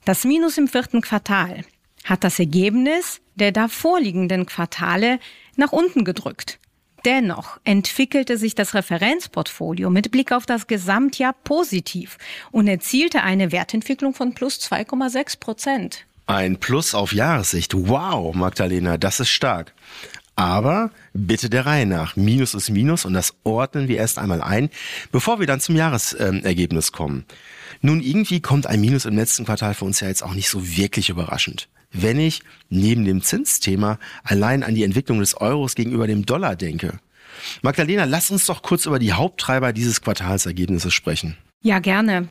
Das 0.04 0.24
Minus 0.24 0.58
im 0.58 0.66
vierten 0.66 1.00
Quartal 1.00 1.64
hat 2.04 2.24
das 2.24 2.38
Ergebnis 2.38 3.20
der 3.34 3.52
davorliegenden 3.52 4.46
Quartale 4.46 5.20
nach 5.56 5.72
unten 5.72 6.04
gedrückt. 6.04 6.58
Dennoch 7.04 7.58
entwickelte 7.64 8.36
sich 8.36 8.54
das 8.54 8.74
Referenzportfolio 8.74 9.88
mit 9.88 10.10
Blick 10.10 10.32
auf 10.32 10.44
das 10.44 10.66
Gesamtjahr 10.66 11.34
positiv 11.44 12.18
und 12.50 12.68
erzielte 12.68 13.22
eine 13.22 13.52
Wertentwicklung 13.52 14.14
von 14.14 14.34
plus 14.34 14.58
2,6 14.58 15.40
Prozent. 15.40 16.06
Ein 16.26 16.58
Plus 16.58 16.94
auf 16.94 17.12
Jahressicht. 17.12 17.74
Wow, 17.74 18.34
Magdalena, 18.34 18.98
das 18.98 19.20
ist 19.20 19.30
stark. 19.30 19.72
Aber 20.36 20.90
bitte 21.12 21.50
der 21.50 21.66
Reihe 21.66 21.86
nach. 21.86 22.16
Minus 22.16 22.54
ist 22.54 22.70
Minus 22.70 23.04
und 23.04 23.14
das 23.14 23.34
ordnen 23.44 23.88
wir 23.88 23.96
erst 23.96 24.18
einmal 24.18 24.40
ein, 24.40 24.70
bevor 25.10 25.40
wir 25.40 25.46
dann 25.46 25.60
zum 25.60 25.76
Jahresergebnis 25.76 26.92
kommen. 26.92 27.24
Nun, 27.80 28.00
irgendwie 28.00 28.40
kommt 28.40 28.66
ein 28.66 28.80
Minus 28.80 29.06
im 29.06 29.16
letzten 29.16 29.44
Quartal 29.44 29.74
für 29.74 29.86
uns 29.86 30.00
ja 30.00 30.08
jetzt 30.08 30.22
auch 30.22 30.34
nicht 30.34 30.48
so 30.48 30.76
wirklich 30.76 31.08
überraschend 31.08 31.68
wenn 31.92 32.18
ich 32.18 32.42
neben 32.68 33.04
dem 33.04 33.22
Zinsthema 33.22 33.98
allein 34.22 34.62
an 34.62 34.74
die 34.74 34.84
Entwicklung 34.84 35.20
des 35.20 35.36
Euros 35.40 35.74
gegenüber 35.74 36.06
dem 36.06 36.26
Dollar 36.26 36.56
denke. 36.56 37.00
Magdalena, 37.62 38.04
lass 38.04 38.30
uns 38.30 38.46
doch 38.46 38.62
kurz 38.62 38.86
über 38.86 38.98
die 38.98 39.12
Haupttreiber 39.12 39.72
dieses 39.72 40.00
Quartalsergebnisses 40.00 40.92
sprechen. 40.92 41.36
Ja, 41.62 41.78
gerne. 41.78 42.28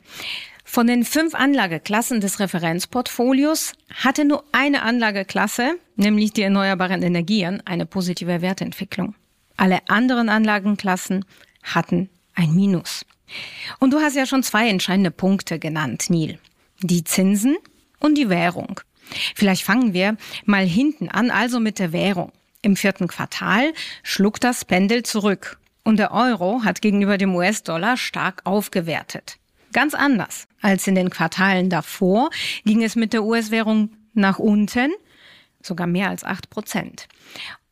Von 0.64 0.86
den 0.86 1.04
fünf 1.04 1.34
Anlageklassen 1.34 2.20
des 2.20 2.38
Referenzportfolios 2.38 3.72
hatte 3.92 4.24
nur 4.24 4.44
eine 4.52 4.82
Anlageklasse, 4.82 5.76
nämlich 5.96 6.32
die 6.32 6.42
erneuerbaren 6.42 7.02
Energien, 7.02 7.60
eine 7.66 7.86
positive 7.86 8.40
Wertentwicklung. 8.40 9.14
Alle 9.56 9.80
anderen 9.88 10.28
Anlagenklassen 10.28 11.24
hatten 11.62 12.08
ein 12.34 12.54
Minus. 12.54 13.04
Und 13.78 13.92
du 13.92 13.98
hast 13.98 14.16
ja 14.16 14.26
schon 14.26 14.42
zwei 14.42 14.68
entscheidende 14.68 15.10
Punkte 15.10 15.58
genannt, 15.58 16.06
Neil. 16.08 16.38
Die 16.80 17.04
Zinsen 17.04 17.56
und 17.98 18.16
die 18.16 18.28
Währung. 18.28 18.80
Vielleicht 19.34 19.62
fangen 19.62 19.92
wir 19.94 20.16
mal 20.44 20.64
hinten 20.64 21.08
an, 21.08 21.30
also 21.30 21.60
mit 21.60 21.78
der 21.78 21.92
Währung. 21.92 22.32
Im 22.62 22.76
vierten 22.76 23.08
Quartal 23.08 23.72
schlug 24.02 24.40
das 24.40 24.64
Pendel 24.64 25.02
zurück 25.02 25.58
und 25.82 25.98
der 25.98 26.12
Euro 26.12 26.62
hat 26.64 26.82
gegenüber 26.82 27.16
dem 27.16 27.34
US-Dollar 27.34 27.96
stark 27.96 28.42
aufgewertet. 28.44 29.38
Ganz 29.72 29.94
anders 29.94 30.46
als 30.60 30.86
in 30.86 30.94
den 30.94 31.10
Quartalen 31.10 31.70
davor 31.70 32.30
ging 32.64 32.82
es 32.82 32.96
mit 32.96 33.12
der 33.12 33.24
US-Währung 33.24 33.90
nach 34.12 34.38
unten, 34.38 34.92
sogar 35.62 35.86
mehr 35.86 36.08
als 36.08 36.24
acht 36.24 36.50
Prozent. 36.50 37.08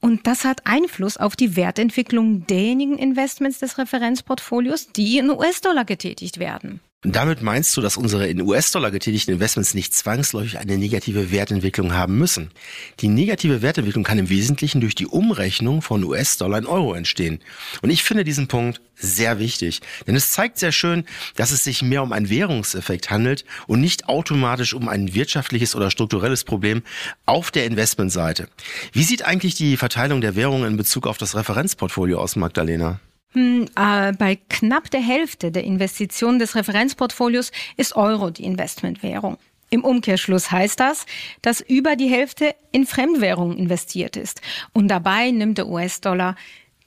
Und 0.01 0.27
das 0.27 0.45
hat 0.45 0.67
Einfluss 0.67 1.17
auf 1.17 1.35
die 1.35 1.57
Wertentwicklung 1.57 2.47
derjenigen 2.47 2.99
Investments 2.99 3.59
des 3.59 3.79
Referenzportfolios, 3.79 4.93
die 4.93 5.19
in 5.19 5.31
US-Dollar 5.31 5.85
getätigt 5.85 6.39
werden. 6.39 6.81
Und 7.05 7.15
damit 7.15 7.43
meinst 7.43 7.77
du, 7.77 7.81
dass 7.81 7.97
unsere 7.97 8.27
in 8.27 8.43
US-Dollar 8.43 8.91
getätigten 8.91 9.35
Investments 9.35 9.73
nicht 9.73 9.95
zwangsläufig 9.95 10.59
eine 10.59 10.77
negative 10.77 11.31
Wertentwicklung 11.31 11.93
haben 11.93 12.19
müssen? 12.19 12.51
Die 12.99 13.07
negative 13.07 13.63
Wertentwicklung 13.63 14.03
kann 14.03 14.19
im 14.19 14.31
Wesentlichen 14.31 14.81
durch 14.81 14.97
die 14.97 15.07
Umrechnung 15.07 15.81
von 15.81 16.03
US-Dollar 16.03 16.59
in 16.59 16.67
Euro 16.67 16.95
entstehen. 16.95 17.39
Und 17.83 17.91
ich 17.91 18.03
finde 18.03 18.25
diesen 18.25 18.49
Punkt 18.49 18.81
sehr 18.97 19.39
wichtig, 19.39 19.81
denn 20.09 20.17
es 20.17 20.33
zeigt 20.33 20.59
sehr 20.59 20.73
schön, 20.73 21.05
dass 21.37 21.53
es 21.53 21.63
sich 21.63 21.83
mehr 21.83 22.03
um 22.03 22.13
einen 22.13 22.31
Währungseffekt 22.31 23.11
handelt 23.11 23.45
und 23.69 23.81
nicht 23.81 24.09
automatisch 24.09 24.75
um 24.75 24.89
ein 24.89 25.15
wirtschaftliches 25.15 25.77
oder 25.77 25.93
strukturelles 25.93 26.43
Problem 26.43 26.83
auf 27.27 27.53
der 27.53 27.67
Investmentseite. 27.67 28.49
Wie 28.93 29.05
sieht 29.05 29.25
eigentlich 29.25 29.55
die 29.55 29.77
Verteilung 29.77 30.21
der 30.21 30.35
Währungen 30.35 30.73
in 30.73 30.77
Bezug 30.77 31.07
auf 31.07 31.17
das 31.17 31.37
Referenzportfolio 31.37 32.19
aus, 32.19 32.35
Magdalena? 32.35 32.99
Hm, 33.33 33.69
äh, 33.77 34.13
bei 34.13 34.39
knapp 34.49 34.91
der 34.91 35.01
Hälfte 35.01 35.53
der 35.53 35.65
Investitionen 35.65 36.39
des 36.39 36.55
Referenzportfolios 36.55 37.53
ist 37.77 37.95
Euro 37.95 38.31
die 38.31 38.45
Investmentwährung. 38.45 39.37
Im 39.71 39.85
Umkehrschluss 39.85 40.51
heißt 40.51 40.81
das, 40.81 41.05
dass 41.43 41.61
über 41.61 41.95
die 41.95 42.09
Hälfte 42.09 42.55
in 42.73 42.87
Fremdwährungen 42.87 43.59
investiert 43.59 44.17
ist. 44.17 44.41
Und 44.73 44.89
dabei 44.89 45.31
nimmt 45.31 45.59
der 45.59 45.69
US-Dollar 45.69 46.37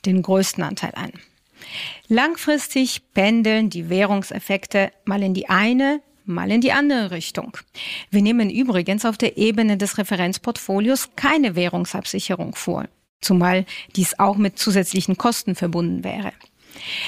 den 0.06 0.24
größten 0.24 0.64
Anteil 0.64 0.94
ein. 0.96 1.14
Langfristig 2.08 3.02
pendeln 3.14 3.70
die 3.70 3.90
Währungseffekte 3.90 4.92
mal 5.06 5.22
in 5.22 5.36
die 5.36 5.48
eine, 5.48 6.02
mal 6.26 6.50
in 6.50 6.62
die 6.62 6.72
andere 6.72 7.12
Richtung. 7.12 7.56
Wir 8.10 8.24
nehmen 8.24 8.50
übrigens 8.50 9.06
auf 9.06 9.18
der 9.18 9.38
Ebene 9.38 9.78
des 9.78 10.00
Referenzportfolios 10.00 11.12
keine 11.16 11.56
Währungsabsicherung 11.56 12.56
vor 12.56 12.88
zumal 13.22 13.66
dies 13.96 14.20
auch 14.20 14.38
mit 14.38 14.60
zusätzlichen 14.60 15.18
Kosten 15.18 15.56
verbunden 15.56 16.04
wäre. 16.04 16.34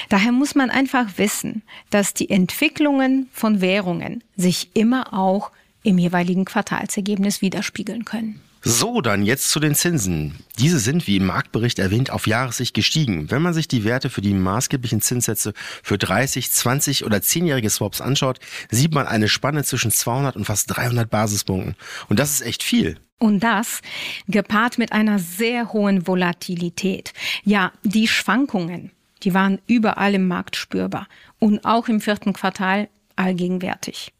Daher 0.08 0.32
muss 0.32 0.54
man 0.54 0.70
einfach 0.70 1.18
wissen, 1.18 1.62
dass 1.90 2.14
die 2.14 2.30
Entwicklungen 2.30 3.28
von 3.32 3.60
Währungen 3.60 4.22
sich 4.36 4.70
immer 4.74 5.12
auch 5.12 5.50
im 5.82 5.98
jeweiligen 5.98 6.44
Quartalsergebnis 6.44 7.42
widerspiegeln 7.42 8.04
können. 8.04 8.40
So, 8.66 9.02
dann 9.02 9.26
jetzt 9.26 9.50
zu 9.50 9.60
den 9.60 9.74
Zinsen. 9.74 10.36
Diese 10.58 10.78
sind, 10.78 11.06
wie 11.06 11.18
im 11.18 11.26
Marktbericht 11.26 11.78
erwähnt, 11.78 12.08
auf 12.08 12.26
Jahressicht 12.26 12.72
gestiegen. 12.72 13.30
Wenn 13.30 13.42
man 13.42 13.52
sich 13.52 13.68
die 13.68 13.84
Werte 13.84 14.08
für 14.08 14.22
die 14.22 14.32
maßgeblichen 14.32 15.02
Zinssätze 15.02 15.52
für 15.82 15.98
30, 15.98 16.50
20 16.50 17.04
oder 17.04 17.18
10-jährige 17.18 17.68
Swaps 17.68 18.00
anschaut, 18.00 18.40
sieht 18.70 18.94
man 18.94 19.06
eine 19.06 19.28
Spanne 19.28 19.64
zwischen 19.64 19.90
200 19.90 20.34
und 20.36 20.46
fast 20.46 20.74
300 20.74 21.10
Basispunkten. 21.10 21.76
Und 22.08 22.18
das 22.18 22.30
ist 22.30 22.40
echt 22.40 22.62
viel. 22.62 22.98
Und 23.18 23.40
das 23.40 23.82
gepaart 24.28 24.78
mit 24.78 24.92
einer 24.92 25.18
sehr 25.18 25.74
hohen 25.74 26.06
Volatilität. 26.06 27.12
Ja, 27.44 27.70
die 27.82 28.08
Schwankungen, 28.08 28.92
die 29.24 29.34
waren 29.34 29.60
überall 29.66 30.14
im 30.14 30.26
Markt 30.26 30.56
spürbar 30.56 31.06
und 31.38 31.66
auch 31.66 31.88
im 31.88 32.00
vierten 32.00 32.32
Quartal 32.32 32.88
allgegenwärtig. 33.14 34.14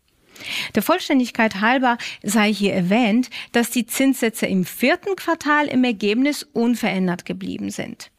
Der 0.75 0.83
Vollständigkeit 0.83 1.61
halber 1.61 1.99
sei 2.23 2.53
hier 2.53 2.75
erwähnt, 2.75 3.31
dass 3.53 3.71
die 3.71 3.87
Zinssätze 3.87 4.47
im 4.47 4.65
vierten 4.65 5.17
Quartal 5.17 5.67
im 5.67 5.85
Ergebnis 5.85 6.43
unverändert 6.43 7.25
geblieben 7.25 7.71
sind. 7.71 8.11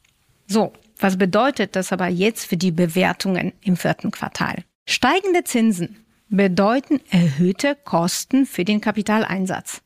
So, 0.48 0.74
was 0.98 1.18
bedeutet 1.18 1.76
das 1.76 1.92
aber 1.92 2.08
jetzt 2.08 2.46
für 2.46 2.58
die 2.58 2.72
Bewertungen 2.72 3.54
im 3.62 3.78
vierten 3.78 4.12
Quartal? 4.12 4.64
Steigende 4.88 5.44
Zinsen 5.44 6.06
bedeuten 6.30 7.02
erhöhte 7.10 7.76
Kosten 7.76 8.46
für 8.46 8.64
den 8.64 8.82
Kapitaleinsatz. 8.82 9.82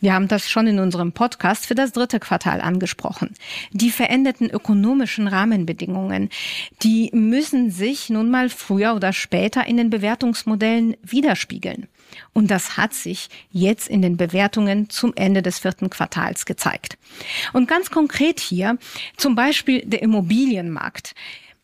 Wir 0.00 0.14
haben 0.14 0.28
das 0.28 0.48
schon 0.48 0.66
in 0.66 0.78
unserem 0.78 1.12
Podcast 1.12 1.66
für 1.66 1.74
das 1.74 1.92
dritte 1.92 2.20
Quartal 2.20 2.60
angesprochen. 2.60 3.34
Die 3.72 3.90
veränderten 3.90 4.50
ökonomischen 4.50 5.28
Rahmenbedingungen, 5.28 6.30
die 6.82 7.10
müssen 7.12 7.70
sich 7.70 8.10
nun 8.10 8.30
mal 8.30 8.48
früher 8.48 8.94
oder 8.94 9.12
später 9.12 9.66
in 9.66 9.76
den 9.76 9.90
Bewertungsmodellen 9.90 10.96
widerspiegeln. 11.02 11.88
Und 12.32 12.50
das 12.50 12.76
hat 12.76 12.94
sich 12.94 13.28
jetzt 13.50 13.88
in 13.88 14.02
den 14.02 14.16
Bewertungen 14.16 14.88
zum 14.90 15.12
Ende 15.14 15.42
des 15.42 15.58
vierten 15.58 15.90
Quartals 15.90 16.46
gezeigt. 16.46 16.98
Und 17.52 17.68
ganz 17.68 17.90
konkret 17.90 18.40
hier 18.40 18.78
zum 19.16 19.34
Beispiel 19.34 19.82
der 19.84 20.02
Immobilienmarkt. 20.02 21.14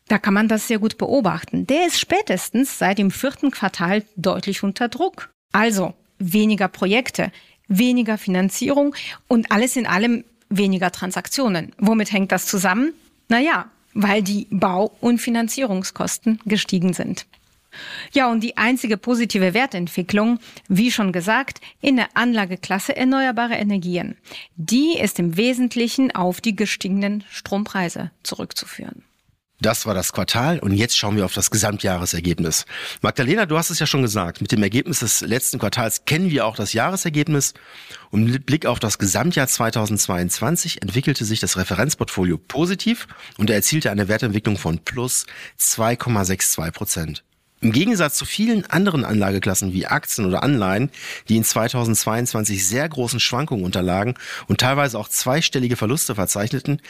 Da 0.07 0.19
kann 0.19 0.35
man 0.35 0.47
das 0.47 0.67
sehr 0.67 0.79
gut 0.79 0.97
beobachten. 0.97 1.65
Der 1.65 1.87
ist 1.87 1.99
spätestens 1.99 2.77
seit 2.77 2.99
dem 2.99 3.09
vierten 3.09 3.49
Quartal 3.49 4.03
deutlich 4.15 4.61
unter 4.61 4.87
Druck. 4.87 5.31
Also 5.51 5.93
weniger 6.19 6.67
Projekte, 6.67 7.31
weniger 7.67 8.17
Finanzierung 8.17 8.95
und 9.27 9.51
alles 9.51 9.75
in 9.75 9.87
allem 9.87 10.23
weniger 10.49 10.91
Transaktionen. 10.91 11.73
Womit 11.77 12.11
hängt 12.11 12.31
das 12.31 12.45
zusammen? 12.45 12.93
Naja, 13.29 13.69
weil 13.93 14.21
die 14.21 14.47
Bau- 14.51 14.91
und 15.01 15.19
Finanzierungskosten 15.19 16.39
gestiegen 16.45 16.93
sind. 16.93 17.25
Ja, 18.13 18.31
und 18.31 18.41
die 18.41 18.57
einzige 18.57 18.97
positive 18.97 19.53
Wertentwicklung, 19.53 20.39
wie 20.67 20.91
schon 20.91 21.11
gesagt, 21.11 21.59
in 21.81 21.97
der 21.97 22.07
Anlageklasse 22.13 22.95
erneuerbare 22.95 23.55
Energien. 23.55 24.15
Die 24.55 24.97
ist 24.97 25.19
im 25.19 25.35
Wesentlichen 25.37 26.13
auf 26.15 26.41
die 26.41 26.55
gestiegenen 26.55 27.23
Strompreise 27.29 28.11
zurückzuführen. 28.23 29.03
Das 29.65 29.87
war 29.87 29.95
das 29.95 30.13
Quartal 30.13 30.59
und 30.59 30.73
jetzt 30.73 30.95
schauen 30.95 31.17
wir 31.17 31.25
auf 31.25 31.33
das 31.33 31.49
Gesamtjahresergebnis. 31.49 32.67
Magdalena, 33.01 33.47
du 33.47 33.57
hast 33.57 33.71
es 33.71 33.79
ja 33.79 33.87
schon 33.87 34.03
gesagt, 34.03 34.39
mit 34.39 34.51
dem 34.51 34.61
Ergebnis 34.61 34.99
des 34.99 35.21
letzten 35.21 35.57
Quartals 35.57 36.05
kennen 36.05 36.29
wir 36.29 36.45
auch 36.45 36.55
das 36.55 36.73
Jahresergebnis. 36.73 37.55
Und 38.11 38.25
mit 38.25 38.45
Blick 38.45 38.67
auf 38.67 38.77
das 38.77 38.99
Gesamtjahr 38.99 39.47
2022 39.47 40.83
entwickelte 40.83 41.25
sich 41.25 41.39
das 41.39 41.57
Referenzportfolio 41.57 42.37
positiv 42.37 43.07
und 43.39 43.49
erzielte 43.49 43.89
eine 43.89 44.07
Wertentwicklung 44.07 44.59
von 44.59 44.77
plus 44.77 45.25
2,62 45.59 46.71
Prozent. 46.71 47.23
Im 47.61 47.71
Gegensatz 47.71 48.17
zu 48.17 48.25
vielen 48.25 48.65
anderen 48.69 49.05
Anlageklassen 49.05 49.73
wie 49.73 49.87
Aktien 49.87 50.27
oder 50.27 50.43
Anleihen, 50.43 50.91
die 51.29 51.37
in 51.37 51.43
2022 51.43 52.65
sehr 52.65 52.87
großen 52.87 53.19
Schwankungen 53.19 53.63
unterlagen 53.63 54.15
und 54.47 54.59
teilweise 54.59 54.99
auch 54.99 55.07
zweistellige 55.07 55.75
Verluste 55.75 56.15
verzeichneten, 56.15 56.81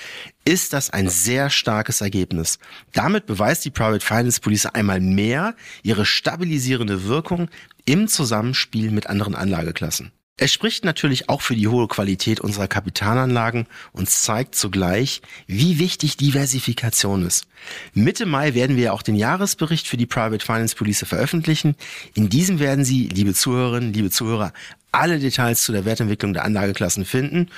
ist 0.44 0.74
das 0.74 0.90
ein 0.90 1.08
sehr 1.08 1.50
starkes 1.50 2.02
Ergebnis. 2.02 2.60
Damit 2.94 3.26
beweist 3.26 3.64
die 3.64 3.72
Private 3.72 4.06
Finance 4.06 4.42
Police 4.42 4.66
einmal 4.66 5.00
mehr 5.00 5.56
ihre 5.84 6.06
stabilisierende 6.06 7.06
Wirkung 7.06 7.50
im 7.86 8.08
Zusammenspiel 8.08 8.92
mit 8.92 9.08
anderen 9.08 9.36
Anlageklassen. 9.36 10.12
Es 10.38 10.52
spricht 10.52 10.84
natürlich 10.84 11.30
auch 11.30 11.42
für 11.42 11.56
die 11.56 11.70
hohe 11.70 11.88
Qualität 11.88 12.42
unserer 12.42 12.68
Kapitalanlagen 12.68 13.68
und 13.94 14.10
zeigt 14.10 14.56
zugleich, 14.56 15.22
wie 15.48 15.80
wichtig 15.80 16.18
Diversifikation 16.18 17.26
ist. 17.26 17.48
Mitte 17.94 18.26
Mai 18.26 18.54
werden 18.54 18.76
wir 18.76 18.94
auch 18.94 19.02
den 19.02 19.16
Jahresbericht 19.16 19.88
für 19.88 19.96
die 19.96 20.06
Private 20.06 20.46
Finance 20.46 20.76
Police 20.76 21.06
veröffentlichen. 21.08 21.76
In 22.16 22.28
diesem 22.28 22.60
werden 22.60 22.84
Sie, 22.84 23.08
liebe 23.08 23.34
Zuhörerinnen, 23.34 23.94
liebe 23.94 24.10
Zuhörer, 24.10 24.52
alle 24.92 25.20
Details 25.20 25.64
zu 25.64 25.72
der 25.72 25.86
Wertentwicklung 25.86 26.34
der 26.34 26.44
Anlageklassen 26.44 27.06
finden. 27.06 27.50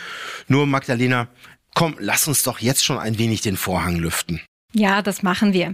Nur 0.47 0.67
Magdalena, 0.67 1.29
komm, 1.73 1.95
lass 1.99 2.27
uns 2.27 2.43
doch 2.43 2.59
jetzt 2.59 2.85
schon 2.85 2.99
ein 2.99 3.17
wenig 3.17 3.41
den 3.41 3.57
Vorhang 3.57 3.95
lüften. 3.95 4.39
Ja, 4.73 5.01
das 5.01 5.23
machen 5.23 5.51
wir. 5.51 5.73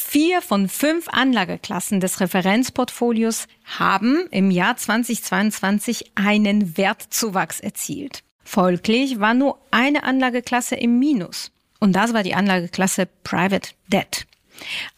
Vier 0.00 0.42
von 0.42 0.68
fünf 0.68 1.08
Anlageklassen 1.08 1.98
des 1.98 2.20
Referenzportfolios 2.20 3.46
haben 3.64 4.28
im 4.30 4.52
Jahr 4.52 4.76
2022 4.76 6.12
einen 6.14 6.78
Wertzuwachs 6.78 7.58
erzielt. 7.58 8.22
Folglich 8.44 9.18
war 9.18 9.34
nur 9.34 9.58
eine 9.72 10.04
Anlageklasse 10.04 10.76
im 10.76 11.00
Minus. 11.00 11.50
Und 11.80 11.94
das 11.94 12.14
war 12.14 12.22
die 12.22 12.34
Anlageklasse 12.34 13.08
Private 13.24 13.72
Debt. 13.88 14.26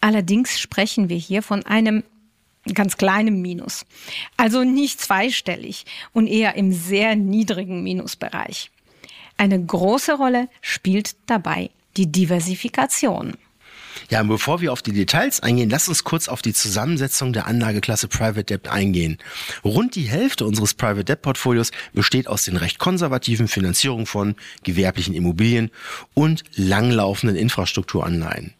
Allerdings 0.02 0.61
sprechen 0.61 1.09
wir 1.09 1.16
hier 1.16 1.42
von 1.42 1.64
einem 1.64 2.04
ganz 2.75 2.99
kleinen 2.99 3.40
Minus. 3.40 3.87
Also 4.37 4.64
nicht 4.64 5.00
zweistellig 5.00 5.87
und 6.12 6.26
eher 6.26 6.57
im 6.57 6.73
sehr 6.73 7.16
niedrigen 7.16 7.83
Minusbereich. 7.83 8.71
Eine 9.38 9.64
große 9.64 10.12
Rolle 10.12 10.49
spielt 10.61 11.16
dabei 11.26 11.71
die 11.97 12.12
Diversifikation. 12.12 13.38
Ja, 14.11 14.21
und 14.21 14.29
bevor 14.29 14.61
wir 14.61 14.73
auf 14.73 14.83
die 14.83 14.93
Details 14.93 15.40
eingehen, 15.40 15.71
lass 15.71 15.88
uns 15.88 16.02
kurz 16.02 16.26
auf 16.26 16.43
die 16.43 16.52
Zusammensetzung 16.52 17.33
der 17.33 17.47
Anlageklasse 17.47 18.09
Private 18.09 18.43
Debt 18.43 18.69
eingehen. 18.69 19.19
Rund 19.64 19.95
die 19.95 20.09
Hälfte 20.09 20.47
unseres 20.47 20.75
Private 20.75 21.05
Debt 21.05 21.23
Portfolios 21.23 21.71
besteht 21.93 22.26
aus 22.26 22.45
den 22.45 22.57
recht 22.57 22.81
konservativen 22.81 23.47
Finanzierungen 23.47 24.07
von 24.07 24.35
gewerblichen 24.64 25.14
Immobilien 25.14 25.71
und 26.12 26.43
langlaufenden 26.57 27.37
Infrastrukturanleihen. 27.37 28.55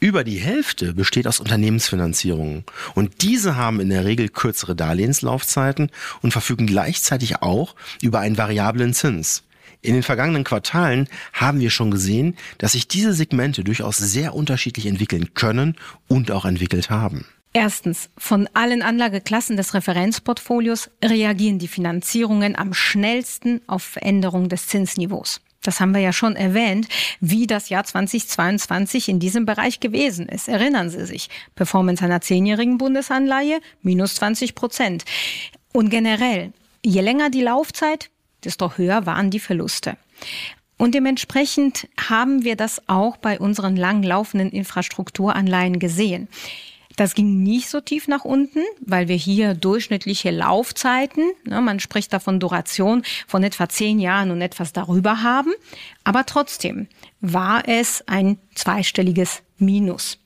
Über 0.00 0.24
die 0.24 0.38
Hälfte 0.38 0.92
besteht 0.92 1.28
aus 1.28 1.38
Unternehmensfinanzierungen 1.38 2.64
und 2.96 3.22
diese 3.22 3.56
haben 3.56 3.78
in 3.78 3.90
der 3.90 4.04
Regel 4.04 4.28
kürzere 4.28 4.74
Darlehenslaufzeiten 4.74 5.90
und 6.20 6.32
verfügen 6.32 6.66
gleichzeitig 6.66 7.42
auch 7.42 7.76
über 8.02 8.18
einen 8.18 8.36
variablen 8.36 8.92
Zins. 8.92 9.44
In 9.84 9.92
den 9.92 10.02
vergangenen 10.02 10.44
Quartalen 10.44 11.08
haben 11.34 11.60
wir 11.60 11.68
schon 11.68 11.90
gesehen, 11.90 12.36
dass 12.56 12.72
sich 12.72 12.88
diese 12.88 13.12
Segmente 13.12 13.64
durchaus 13.64 13.98
sehr 13.98 14.34
unterschiedlich 14.34 14.86
entwickeln 14.86 15.34
können 15.34 15.76
und 16.08 16.30
auch 16.30 16.46
entwickelt 16.46 16.88
haben. 16.88 17.26
Erstens, 17.52 18.08
von 18.16 18.48
allen 18.54 18.80
Anlageklassen 18.80 19.58
des 19.58 19.74
Referenzportfolios 19.74 20.90
reagieren 21.04 21.58
die 21.58 21.68
Finanzierungen 21.68 22.56
am 22.56 22.72
schnellsten 22.72 23.60
auf 23.66 23.82
Veränderungen 23.82 24.48
des 24.48 24.68
Zinsniveaus. 24.68 25.42
Das 25.62 25.80
haben 25.80 25.92
wir 25.92 26.00
ja 26.00 26.14
schon 26.14 26.34
erwähnt, 26.34 26.88
wie 27.20 27.46
das 27.46 27.68
Jahr 27.68 27.84
2022 27.84 29.10
in 29.10 29.20
diesem 29.20 29.44
Bereich 29.44 29.80
gewesen 29.80 30.30
ist. 30.30 30.48
Erinnern 30.48 30.88
Sie 30.88 31.04
sich, 31.04 31.28
Performance 31.54 32.02
einer 32.02 32.22
zehnjährigen 32.22 32.78
Bundesanleihe 32.78 33.60
minus 33.82 34.14
20 34.14 34.54
Prozent. 34.54 35.04
Und 35.74 35.90
generell, 35.90 36.54
je 36.82 37.02
länger 37.02 37.28
die 37.28 37.42
Laufzeit, 37.42 38.10
desto 38.44 38.76
höher 38.76 39.06
waren 39.06 39.30
die 39.30 39.40
Verluste. 39.40 39.96
Und 40.76 40.94
dementsprechend 40.94 41.88
haben 41.98 42.44
wir 42.44 42.56
das 42.56 42.82
auch 42.88 43.16
bei 43.16 43.38
unseren 43.38 43.76
langlaufenden 43.76 44.50
Infrastrukturanleihen 44.50 45.78
gesehen. 45.78 46.28
Das 46.96 47.14
ging 47.14 47.42
nicht 47.42 47.68
so 47.68 47.80
tief 47.80 48.06
nach 48.06 48.24
unten, 48.24 48.60
weil 48.80 49.08
wir 49.08 49.16
hier 49.16 49.54
durchschnittliche 49.54 50.30
Laufzeiten, 50.30 51.24
ne, 51.44 51.60
man 51.60 51.80
spricht 51.80 52.12
da 52.12 52.20
von 52.20 52.38
Duration 52.38 53.02
von 53.26 53.42
etwa 53.42 53.68
zehn 53.68 53.98
Jahren 53.98 54.30
und 54.30 54.40
etwas 54.40 54.72
darüber 54.72 55.22
haben. 55.22 55.52
Aber 56.04 56.24
trotzdem 56.24 56.86
war 57.20 57.68
es 57.68 58.04
ein 58.06 58.38
zweistelliges 58.54 59.42
Minus. 59.58 60.18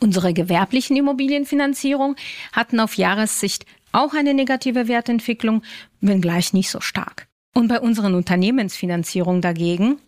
Unsere 0.00 0.32
gewerblichen 0.32 0.96
Immobilienfinanzierung 0.96 2.16
hatten 2.52 2.78
auf 2.80 2.96
Jahressicht 2.96 3.66
auch 3.92 4.14
eine 4.14 4.34
negative 4.34 4.88
Wertentwicklung, 4.88 5.62
wenngleich 6.00 6.52
nicht 6.52 6.70
so 6.70 6.80
stark. 6.80 7.26
Und 7.54 7.68
bei 7.68 7.80
unseren 7.80 8.14
Unternehmensfinanzierungen 8.14 9.42
dagegen, 9.42 9.98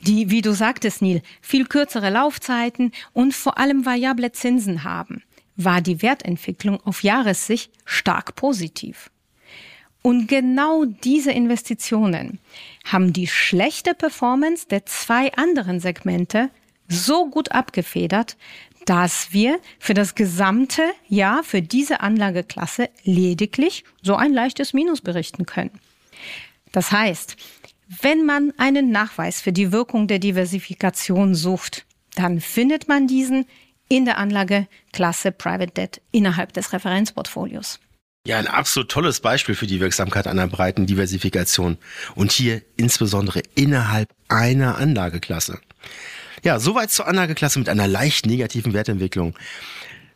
die, 0.00 0.30
wie 0.30 0.42
du 0.42 0.52
sagtest, 0.54 1.02
Neil, 1.02 1.22
viel 1.40 1.66
kürzere 1.66 2.10
Laufzeiten 2.10 2.92
und 3.12 3.34
vor 3.34 3.58
allem 3.58 3.84
variable 3.84 4.30
Zinsen 4.32 4.84
haben, 4.84 5.22
war 5.56 5.80
die 5.80 6.02
Wertentwicklung 6.02 6.80
auf 6.84 7.02
Jahressicht 7.02 7.72
stark 7.84 8.36
positiv. 8.36 9.10
Und 10.02 10.26
genau 10.26 10.84
diese 10.84 11.30
Investitionen 11.30 12.40
haben 12.84 13.12
die 13.12 13.28
schlechte 13.28 13.94
Performance 13.94 14.66
der 14.68 14.84
zwei 14.86 15.32
anderen 15.34 15.78
Segmente 15.78 16.50
so 16.88 17.30
gut 17.30 17.52
abgefedert, 17.52 18.36
dass 18.84 19.32
wir 19.32 19.60
für 19.78 19.94
das 19.94 20.16
gesamte 20.16 20.82
Jahr 21.08 21.44
für 21.44 21.62
diese 21.62 22.00
Anlageklasse 22.00 22.88
lediglich 23.04 23.84
so 24.02 24.16
ein 24.16 24.32
leichtes 24.32 24.72
Minus 24.72 25.00
berichten 25.00 25.46
können. 25.46 25.70
Das 26.72 26.90
heißt, 26.90 27.36
wenn 28.00 28.24
man 28.24 28.52
einen 28.56 28.90
Nachweis 28.90 29.40
für 29.40 29.52
die 29.52 29.70
Wirkung 29.70 30.08
der 30.08 30.18
Diversifikation 30.18 31.34
sucht, 31.34 31.84
dann 32.14 32.40
findet 32.40 32.88
man 32.88 33.06
diesen 33.06 33.46
in 33.88 34.06
der 34.06 34.16
Anlageklasse 34.16 35.32
Private 35.32 35.72
Debt 35.72 36.00
innerhalb 36.10 36.52
des 36.54 36.72
Referenzportfolios. 36.72 37.78
Ja, 38.26 38.38
ein 38.38 38.46
absolut 38.46 38.88
tolles 38.88 39.20
Beispiel 39.20 39.54
für 39.54 39.66
die 39.66 39.80
Wirksamkeit 39.80 40.26
einer 40.28 40.46
breiten 40.46 40.86
Diversifikation 40.86 41.76
und 42.14 42.32
hier 42.32 42.62
insbesondere 42.76 43.42
innerhalb 43.56 44.08
einer 44.28 44.78
Anlageklasse. 44.78 45.60
Ja, 46.44 46.58
soweit 46.58 46.90
zur 46.90 47.08
Anlageklasse 47.08 47.58
mit 47.58 47.68
einer 47.68 47.88
leicht 47.88 48.26
negativen 48.26 48.72
Wertentwicklung. 48.72 49.34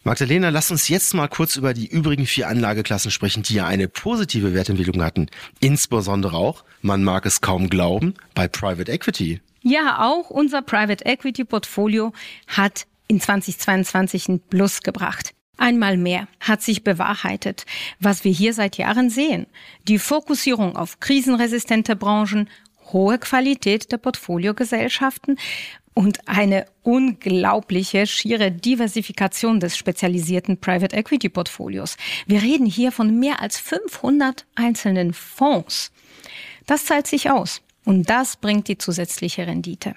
Magdalena, 0.06 0.50
lass 0.50 0.70
uns 0.70 0.88
jetzt 0.88 1.14
mal 1.14 1.26
kurz 1.26 1.56
über 1.56 1.74
die 1.74 1.88
übrigen 1.88 2.26
vier 2.26 2.46
Anlageklassen 2.46 3.10
sprechen, 3.10 3.42
die 3.42 3.54
ja 3.54 3.66
eine 3.66 3.88
positive 3.88 4.54
Wertentwicklung 4.54 5.02
hatten. 5.02 5.26
Insbesondere 5.58 6.36
auch, 6.36 6.62
man 6.80 7.02
mag 7.02 7.26
es 7.26 7.40
kaum 7.40 7.68
glauben, 7.68 8.14
bei 8.32 8.46
Private 8.46 8.92
Equity. 8.92 9.40
Ja, 9.62 10.06
auch 10.06 10.30
unser 10.30 10.62
Private 10.62 11.04
Equity 11.04 11.42
Portfolio 11.42 12.12
hat 12.46 12.86
in 13.08 13.20
2022 13.20 14.28
ein 14.28 14.38
Plus 14.38 14.82
gebracht. 14.82 15.34
Einmal 15.56 15.96
mehr 15.96 16.28
hat 16.38 16.62
sich 16.62 16.84
bewahrheitet, 16.84 17.66
was 17.98 18.22
wir 18.22 18.30
hier 18.30 18.54
seit 18.54 18.76
Jahren 18.76 19.10
sehen. 19.10 19.48
Die 19.88 19.98
Fokussierung 19.98 20.76
auf 20.76 21.00
krisenresistente 21.00 21.96
Branchen, 21.96 22.48
hohe 22.92 23.18
Qualität 23.18 23.90
der 23.90 23.98
Portfoliogesellschaften 23.98 25.36
und 25.96 26.28
eine 26.28 26.66
unglaubliche 26.82 28.06
schiere 28.06 28.52
Diversifikation 28.52 29.60
des 29.60 29.78
spezialisierten 29.78 30.60
Private 30.60 30.94
Equity 30.94 31.30
Portfolios. 31.30 31.96
Wir 32.26 32.42
reden 32.42 32.66
hier 32.66 32.92
von 32.92 33.18
mehr 33.18 33.40
als 33.40 33.58
500 33.58 34.44
einzelnen 34.54 35.14
Fonds. 35.14 35.90
Das 36.66 36.84
zahlt 36.84 37.06
sich 37.06 37.30
aus 37.30 37.62
und 37.86 38.10
das 38.10 38.36
bringt 38.36 38.68
die 38.68 38.76
zusätzliche 38.76 39.46
Rendite. 39.46 39.96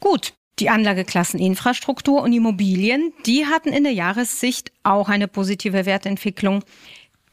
Gut, 0.00 0.32
die 0.58 0.70
Anlageklassen 0.70 1.38
Infrastruktur 1.38 2.22
und 2.22 2.32
Immobilien, 2.32 3.12
die 3.26 3.44
hatten 3.44 3.74
in 3.74 3.84
der 3.84 3.92
Jahressicht 3.92 4.72
auch 4.84 5.10
eine 5.10 5.28
positive 5.28 5.84
Wertentwicklung. 5.84 6.64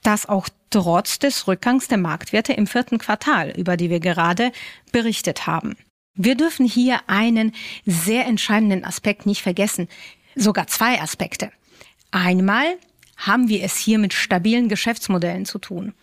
Das 0.04 0.28
auch 0.28 0.50
trotz 0.72 1.20
des 1.20 1.48
Rückgangs 1.48 1.88
der 1.88 2.00
Marktwerte 2.00 2.52
im 2.52 2.68
vierten 2.68 2.98
Quartal, 2.98 3.52
über 3.52 3.78
die 3.78 3.90
wir 3.90 4.02
gerade 4.02 4.52
berichtet 4.92 5.48
haben. 5.48 5.78
Wir 6.16 6.36
dürfen 6.36 6.66
hier 6.66 7.02
einen 7.08 7.52
sehr 7.86 8.26
entscheidenden 8.26 8.86
Aspekt 8.86 9.26
nicht 9.26 9.42
vergessen. 9.42 9.88
Sogar 10.36 10.68
zwei 10.68 11.02
Aspekte. 11.02 11.52
Einmal 12.12 12.78
haben 13.18 13.50
wir 13.50 13.64
es 13.64 13.78
hier 13.78 14.00
mit 14.00 14.14
stabilen 14.14 14.70
Geschäftsmodellen 14.70 15.46
zu 15.46 15.60
tun. 15.60 15.94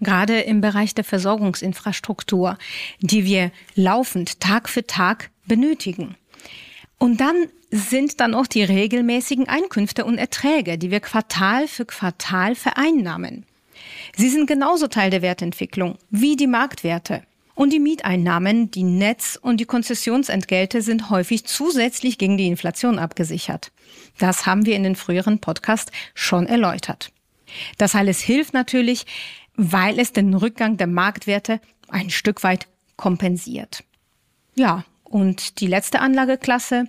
Gerade 0.00 0.40
im 0.40 0.60
Bereich 0.60 0.94
der 0.94 1.04
Versorgungsinfrastruktur, 1.04 2.58
die 3.00 3.24
wir 3.24 3.50
laufend 3.74 4.40
Tag 4.40 4.68
für 4.68 4.86
Tag 4.86 5.30
benötigen. 5.46 6.16
Und 6.98 7.20
dann 7.20 7.48
sind 7.70 8.20
dann 8.20 8.34
auch 8.34 8.46
die 8.46 8.62
regelmäßigen 8.62 9.48
Einkünfte 9.48 10.04
und 10.04 10.18
Erträge, 10.18 10.78
die 10.78 10.90
wir 10.90 11.00
Quartal 11.00 11.66
für 11.66 11.86
Quartal 11.86 12.54
vereinnahmen. 12.54 13.46
Sie 14.14 14.28
sind 14.28 14.46
genauso 14.46 14.86
Teil 14.86 15.10
der 15.10 15.22
Wertentwicklung 15.22 15.96
wie 16.10 16.36
die 16.36 16.46
Marktwerte. 16.46 17.22
Und 17.54 17.72
die 17.72 17.80
Mieteinnahmen, 17.80 18.70
die 18.70 18.82
Netz- 18.82 19.38
und 19.40 19.58
die 19.58 19.66
Konzessionsentgelte 19.66 20.80
sind 20.82 21.10
häufig 21.10 21.44
zusätzlich 21.44 22.18
gegen 22.18 22.38
die 22.38 22.46
Inflation 22.46 22.98
abgesichert. 22.98 23.72
Das 24.18 24.46
haben 24.46 24.64
wir 24.64 24.76
in 24.76 24.82
den 24.82 24.96
früheren 24.96 25.38
Podcast 25.38 25.92
schon 26.14 26.46
erläutert. 26.46 27.12
Das 27.76 27.94
alles 27.94 28.20
hilft 28.20 28.54
natürlich, 28.54 29.04
weil 29.54 29.98
es 29.98 30.12
den 30.12 30.34
Rückgang 30.34 30.76
der 30.76 30.86
Marktwerte 30.86 31.60
ein 31.88 32.10
Stück 32.10 32.42
weit 32.42 32.68
kompensiert. 32.96 33.84
Ja, 34.54 34.84
und 35.04 35.60
die 35.60 35.66
letzte 35.66 36.00
Anlageklasse, 36.00 36.86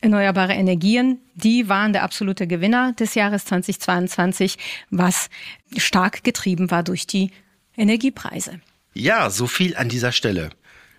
erneuerbare 0.00 0.54
Energien, 0.54 1.20
die 1.34 1.68
waren 1.68 1.92
der 1.92 2.02
absolute 2.02 2.46
Gewinner 2.46 2.92
des 2.92 3.14
Jahres 3.14 3.44
2022, 3.44 4.58
was 4.90 5.30
stark 5.76 6.24
getrieben 6.24 6.70
war 6.70 6.82
durch 6.82 7.06
die 7.06 7.30
Energiepreise. 7.76 8.60
Ja, 8.98 9.28
so 9.28 9.46
viel 9.46 9.76
an 9.76 9.90
dieser 9.90 10.10
Stelle. 10.10 10.48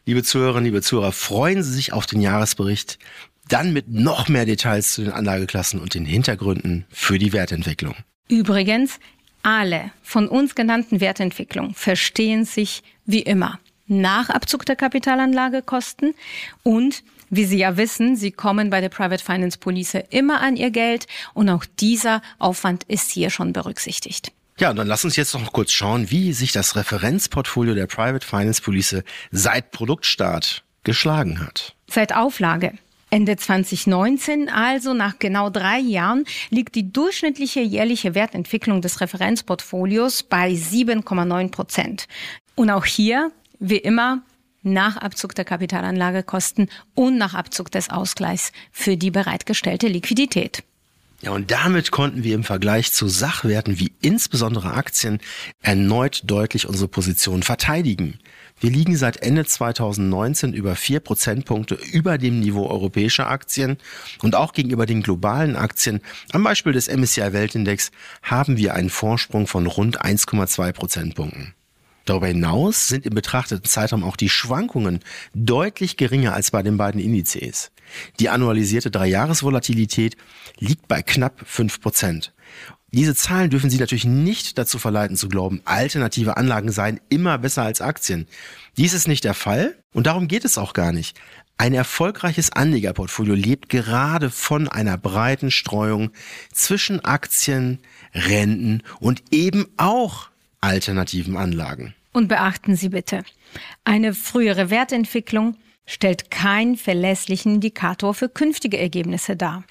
Liebe 0.06 0.22
Zuhörerinnen, 0.22 0.66
liebe 0.66 0.84
Zuhörer, 0.84 1.12
freuen 1.12 1.64
Sie 1.64 1.74
sich 1.74 1.94
auf 1.94 2.06
den 2.06 2.22
Jahresbericht, 2.22 3.00
dann 3.50 3.74
mit 3.74 3.90
noch 3.90 4.30
mehr 4.30 4.46
Details 4.46 4.94
zu 4.94 5.02
den 5.02 5.12
Anlageklassen 5.12 5.80
und 5.80 5.96
den 5.96 6.06
Hintergründen 6.06 6.86
für 6.92 7.18
die 7.18 7.34
Wertentwicklung. 7.34 7.96
Übrigens, 8.30 9.00
alle 9.42 9.90
von 10.04 10.28
uns 10.28 10.54
genannten 10.54 11.02
Wertentwicklungen 11.02 11.74
verstehen 11.74 12.46
sich 12.46 12.84
wie 13.08 13.24
immer 13.24 13.60
nach 13.88 14.30
Abzug 14.30 14.64
der 14.68 14.76
Kapitalanlagekosten 14.76 16.14
und 16.62 17.04
wie 17.32 17.46
Sie 17.46 17.58
ja 17.58 17.78
wissen, 17.78 18.16
Sie 18.16 18.32
kommen 18.32 18.70
bei 18.70 18.80
der 18.80 18.90
Private 18.90 19.24
Finance 19.24 19.58
Police 19.58 19.98
immer 20.12 20.42
an 20.42 20.56
Ihr 20.56 20.70
Geld 20.70 21.08
und 21.34 21.50
auch 21.50 21.66
dieser 21.80 22.22
Aufwand 22.38 22.84
ist 22.84 23.10
hier 23.10 23.32
schon 23.32 23.54
berücksichtigt. 23.54 24.32
Ja, 24.60 24.72
und 24.72 24.78
dann 24.78 24.88
lass 24.88 25.06
uns 25.06 25.15
jetzt 25.15 25.34
noch 25.34 25.54
kurz 25.54 25.72
schauen, 25.72 26.10
wie 26.10 26.34
sich 26.34 26.52
das 26.52 26.76
Referenzportfolio 26.76 27.76
der 27.76 27.86
Private 27.86 28.26
Finance 28.26 28.62
Police 28.62 29.04
seit 29.32 29.72
Produktstart 29.72 30.63
geschlagen 30.84 31.39
hat. 31.39 31.76
Seit 31.88 32.15
Auflage 32.15 32.74
Ende 33.10 33.38
2019, 33.38 34.50
also 34.50 34.93
nach 34.93 35.17
genau 35.20 35.50
drei 35.50 35.80
Jahren, 35.80 36.26
liegt 36.50 36.76
die 36.76 36.91
durchschnittliche 36.91 37.62
jährliche 37.62 38.15
Wertentwicklung 38.15 38.82
des 38.82 39.00
Referenzportfolios 39.00 40.24
bei 40.24 40.52
7,9 40.52 41.50
Prozent. 41.50 42.08
Und 42.56 42.70
auch 42.70 42.84
hier, 42.84 43.32
wie 43.60 43.78
immer, 43.78 44.24
nach 44.62 44.98
Abzug 44.98 45.36
der 45.36 45.46
Kapitalanlagekosten 45.46 46.70
und 46.96 47.17
nach 47.17 47.34
Abzug 47.34 47.72
des 47.72 47.89
Ausgleichs 47.89 48.52
für 48.72 48.98
die 48.98 49.12
bereitgestellte 49.12 49.88
Liquidität. 49.88 50.63
Ja, 51.22 51.32
und 51.32 51.50
damit 51.50 51.90
konnten 51.90 52.24
wir 52.24 52.36
im 52.36 52.44
Vergleich 52.44 52.94
zu 52.94 53.08
Sachwerten 53.08 53.80
wie 53.80 53.92
insbesondere 54.02 54.74
Aktien 54.74 55.20
erneut 55.64 56.22
deutlich 56.26 56.68
unsere 56.68 56.88
Position 56.88 57.42
verteidigen. 57.42 58.20
Wir 58.60 58.70
liegen 58.70 58.96
seit 58.96 59.18
Ende 59.18 59.44
2019 59.46 60.54
über 60.54 60.76
vier 60.76 61.00
Prozentpunkte 61.00 61.76
über 61.92 62.20
dem 62.20 62.40
Niveau 62.40 62.68
europäischer 62.68 63.30
Aktien 63.30 63.78
und 64.22 64.36
auch 64.36 64.54
gegenüber 64.54 64.86
den 64.86 65.02
globalen 65.02 65.56
Aktien, 65.56 66.02
am 66.34 66.44
Beispiel 66.44 66.74
des 66.74 66.88
MSCI 66.88 67.34
Weltindex, 67.34 67.92
haben 68.22 68.58
wir 68.58 68.76
einen 68.76 68.92
Vorsprung 68.92 69.48
von 69.48 69.66
rund 69.66 70.04
1,2 70.04 70.72
Prozentpunkten. 70.72 71.56
Darüber 72.06 72.28
hinaus 72.28 72.88
sind 72.88 73.06
im 73.06 73.14
betrachteten 73.14 73.66
Zeitraum 73.66 74.04
auch 74.04 74.16
die 74.16 74.30
Schwankungen 74.30 75.00
deutlich 75.34 75.98
geringer 75.98 76.34
als 76.34 76.52
bei 76.52 76.64
den 76.64 76.78
beiden 76.78 77.02
Indizes. 77.02 77.72
Die 78.19 78.30
annualisierte 78.30 78.91
Dreijahresvolatilität 78.91 80.17
liegt 80.60 80.88
bei 80.88 81.02
knapp 81.02 81.41
fünf 81.45 81.82
Prozent. 81.82 82.34
Diese 82.91 83.15
Zahlen 83.15 83.50
dürfen 83.50 83.69
Sie 83.69 83.78
natürlich 83.78 84.06
nicht 84.06 84.58
dazu 84.58 84.80
verleiten 84.80 85.17
zu 85.17 85.28
glauben, 85.28 85.62
alternative 85.65 86.38
Anlagen 86.38 86.71
seien 86.71 87.02
immer 87.10 87.38
besser 87.38 87.63
als 87.63 87.82
Aktien. 87.82 88.28
Dies 88.78 88.93
ist 88.93 89.08
nicht 89.08 89.26
der 89.26 89.34
Fall 89.34 89.78
und 89.93 90.08
darum 90.08 90.28
geht 90.28 90.45
es 90.45 90.58
auch 90.58 90.73
gar 90.73 90.93
nicht. 90.93 91.19
Ein 91.58 91.73
erfolgreiches 91.73 92.52
Anlegerportfolio 92.52 93.34
lebt 93.34 93.67
gerade 93.69 94.30
von 94.30 94.67
einer 94.67 94.97
breiten 94.97 95.52
Streuung 95.52 96.12
zwischen 96.54 97.04
Aktien, 97.04 97.80
Renten 98.13 98.84
und 99.00 99.23
eben 99.32 99.65
auch 99.76 100.30
alternativen 100.62 101.36
Anlagen. 101.36 101.95
Und 102.13 102.28
beachten 102.28 102.76
Sie 102.76 102.89
bitte, 102.89 103.23
eine 103.84 104.13
frühere 104.13 104.69
Wertentwicklung 104.69 105.58
stellt 105.88 106.30
keinen 106.30 106.76
verlässlichen 106.76 107.56
Indikator 107.56 108.13
für 108.13 108.30
künftige 108.30 108.78
Ergebnisse 108.78 109.36
dar. 109.36 109.63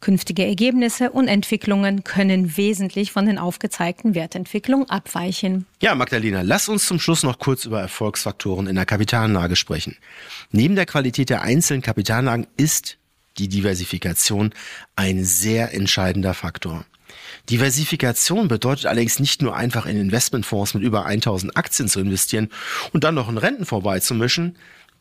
Künftige 0.00 0.46
Ergebnisse 0.46 1.10
und 1.10 1.28
Entwicklungen 1.28 2.04
können 2.04 2.56
wesentlich 2.56 3.12
von 3.12 3.26
den 3.26 3.36
aufgezeigten 3.36 4.14
Wertentwicklungen 4.14 4.88
abweichen. 4.88 5.66
Ja, 5.82 5.94
Magdalena, 5.94 6.42
lass 6.42 6.68
uns 6.68 6.86
zum 6.86 7.00
Schluss 7.00 7.24
noch 7.24 7.38
kurz 7.38 7.64
über 7.64 7.80
Erfolgsfaktoren 7.80 8.68
in 8.68 8.76
der 8.76 8.86
Kapitalanlage 8.86 9.56
sprechen. 9.56 9.96
Neben 10.52 10.76
der 10.76 10.86
Qualität 10.86 11.28
der 11.28 11.42
einzelnen 11.42 11.82
Kapitalanlagen 11.82 12.46
ist 12.56 12.96
die 13.38 13.48
Diversifikation 13.48 14.54
ein 14.94 15.24
sehr 15.24 15.74
entscheidender 15.74 16.32
Faktor. 16.32 16.86
Diversifikation 17.50 18.48
bedeutet 18.48 18.86
allerdings 18.86 19.18
nicht 19.18 19.42
nur 19.42 19.56
einfach 19.56 19.86
in 19.86 19.96
Investmentfonds 19.96 20.74
mit 20.74 20.82
über 20.82 21.06
1000 21.06 21.56
Aktien 21.56 21.88
zu 21.88 22.00
investieren 22.00 22.48
und 22.92 23.04
dann 23.04 23.14
noch 23.14 23.28
in 23.28 23.38
Renten 23.38 23.64
vorbeizumischen. 23.64 24.56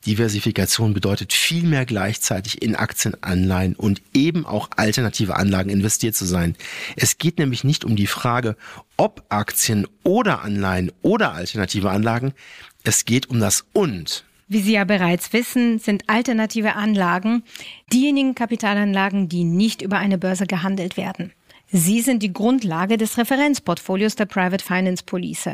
Diversifikation 0.06 0.94
bedeutet 0.94 1.34
vielmehr 1.34 1.86
gleichzeitig 1.86 2.62
in 2.62 2.76
Aktien, 2.76 3.16
Anleihen 3.22 3.76
und 3.76 4.02
eben 4.14 4.46
auch 4.46 4.70
alternative 4.76 5.36
Anlagen 5.36 5.70
investiert 5.70 6.16
zu 6.16 6.26
sein. 6.26 6.56
Es 6.96 7.18
geht 7.18 7.40
nämlich 7.40 7.64
nicht 7.64 7.86
um 7.86 7.96
die 7.96 8.08
Frage, 8.08 8.56
ob 8.98 9.24
Aktien 9.30 9.88
oder 10.04 10.42
Anleihen 10.44 10.92
oder 11.02 11.34
alternative 11.34 11.90
Anlagen. 11.90 12.34
Es 12.84 13.06
geht 13.06 13.30
um 13.30 13.40
das 13.40 13.66
und. 13.74 14.26
Wie 14.48 14.62
Sie 14.62 14.74
ja 14.74 14.84
bereits 14.84 15.34
wissen, 15.34 15.80
sind 15.80 16.04
alternative 16.08 16.76
Anlagen 16.76 17.44
diejenigen 17.92 18.36
Kapitalanlagen, 18.36 19.28
die 19.28 19.44
nicht 19.44 19.82
über 19.82 19.98
eine 19.98 20.20
Börse 20.20 20.46
gehandelt 20.46 20.98
werden. 20.98 21.32
Sie 21.72 22.02
sind 22.02 22.22
die 22.22 22.32
Grundlage 22.32 22.98
des 22.98 23.18
Referenzportfolios 23.18 24.16
der 24.16 24.28
Private 24.28 24.64
Finance 24.64 25.04
Police. 25.04 25.50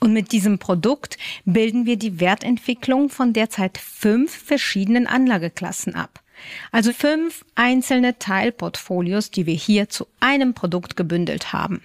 Und 0.00 0.12
mit 0.12 0.32
diesem 0.32 0.58
Produkt 0.58 1.18
bilden 1.44 1.86
wir 1.86 1.96
die 1.96 2.20
Wertentwicklung 2.20 3.08
von 3.10 3.32
derzeit 3.32 3.78
fünf 3.78 4.34
verschiedenen 4.34 5.06
Anlageklassen 5.06 5.94
ab. 5.94 6.22
Also 6.70 6.92
fünf 6.92 7.44
einzelne 7.54 8.18
Teilportfolios, 8.18 9.30
die 9.30 9.46
wir 9.46 9.54
hier 9.54 9.88
zu 9.88 10.06
einem 10.20 10.54
Produkt 10.54 10.96
gebündelt 10.96 11.52
haben. 11.52 11.82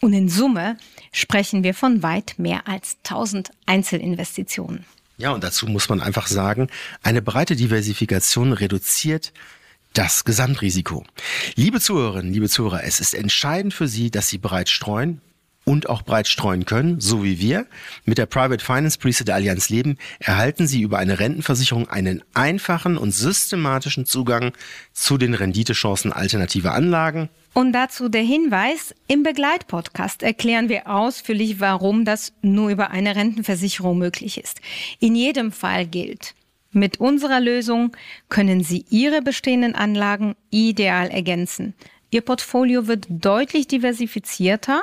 Und 0.00 0.12
in 0.12 0.28
Summe 0.28 0.76
sprechen 1.12 1.62
wir 1.62 1.74
von 1.74 2.02
weit 2.02 2.34
mehr 2.38 2.66
als 2.66 2.96
1000 3.04 3.50
Einzelinvestitionen. 3.66 4.84
Ja, 5.18 5.30
und 5.32 5.44
dazu 5.44 5.66
muss 5.66 5.88
man 5.88 6.00
einfach 6.00 6.26
sagen, 6.26 6.68
eine 7.02 7.22
breite 7.22 7.54
Diversifikation 7.54 8.52
reduziert 8.52 9.32
das 9.92 10.24
Gesamtrisiko. 10.24 11.04
Liebe 11.54 11.78
Zuhörerinnen, 11.78 12.32
liebe 12.32 12.48
Zuhörer, 12.48 12.82
es 12.84 12.98
ist 12.98 13.14
entscheidend 13.14 13.74
für 13.74 13.88
Sie, 13.88 14.10
dass 14.10 14.28
Sie 14.28 14.38
bereits 14.38 14.70
streuen 14.70 15.20
und 15.64 15.88
auch 15.88 16.02
breit 16.02 16.26
streuen 16.26 16.64
können, 16.64 17.00
so 17.00 17.24
wie 17.24 17.40
wir. 17.40 17.66
Mit 18.04 18.18
der 18.18 18.26
Private 18.26 18.64
Finance 18.64 18.98
Police 18.98 19.24
der 19.24 19.34
Allianz 19.34 19.68
Leben 19.68 19.96
erhalten 20.18 20.66
Sie 20.66 20.82
über 20.82 20.98
eine 20.98 21.18
Rentenversicherung 21.18 21.88
einen 21.88 22.22
einfachen 22.34 22.98
und 22.98 23.12
systematischen 23.12 24.06
Zugang 24.06 24.52
zu 24.92 25.18
den 25.18 25.34
Renditechancen 25.34 26.12
alternativer 26.12 26.72
Anlagen. 26.72 27.28
Und 27.54 27.72
dazu 27.72 28.08
der 28.08 28.22
Hinweis, 28.22 28.94
im 29.08 29.22
Begleitpodcast 29.22 30.22
erklären 30.22 30.68
wir 30.68 30.88
ausführlich, 30.88 31.60
warum 31.60 32.04
das 32.04 32.32
nur 32.42 32.70
über 32.70 32.90
eine 32.90 33.14
Rentenversicherung 33.14 33.98
möglich 33.98 34.42
ist. 34.42 34.60
In 35.00 35.14
jedem 35.14 35.52
Fall 35.52 35.86
gilt, 35.86 36.34
mit 36.70 37.00
unserer 37.00 37.40
Lösung 37.40 37.94
können 38.30 38.64
Sie 38.64 38.86
Ihre 38.88 39.20
bestehenden 39.20 39.74
Anlagen 39.74 40.34
ideal 40.50 41.10
ergänzen. 41.10 41.74
Ihr 42.10 42.22
Portfolio 42.22 42.86
wird 42.86 43.06
deutlich 43.10 43.68
diversifizierter 43.68 44.82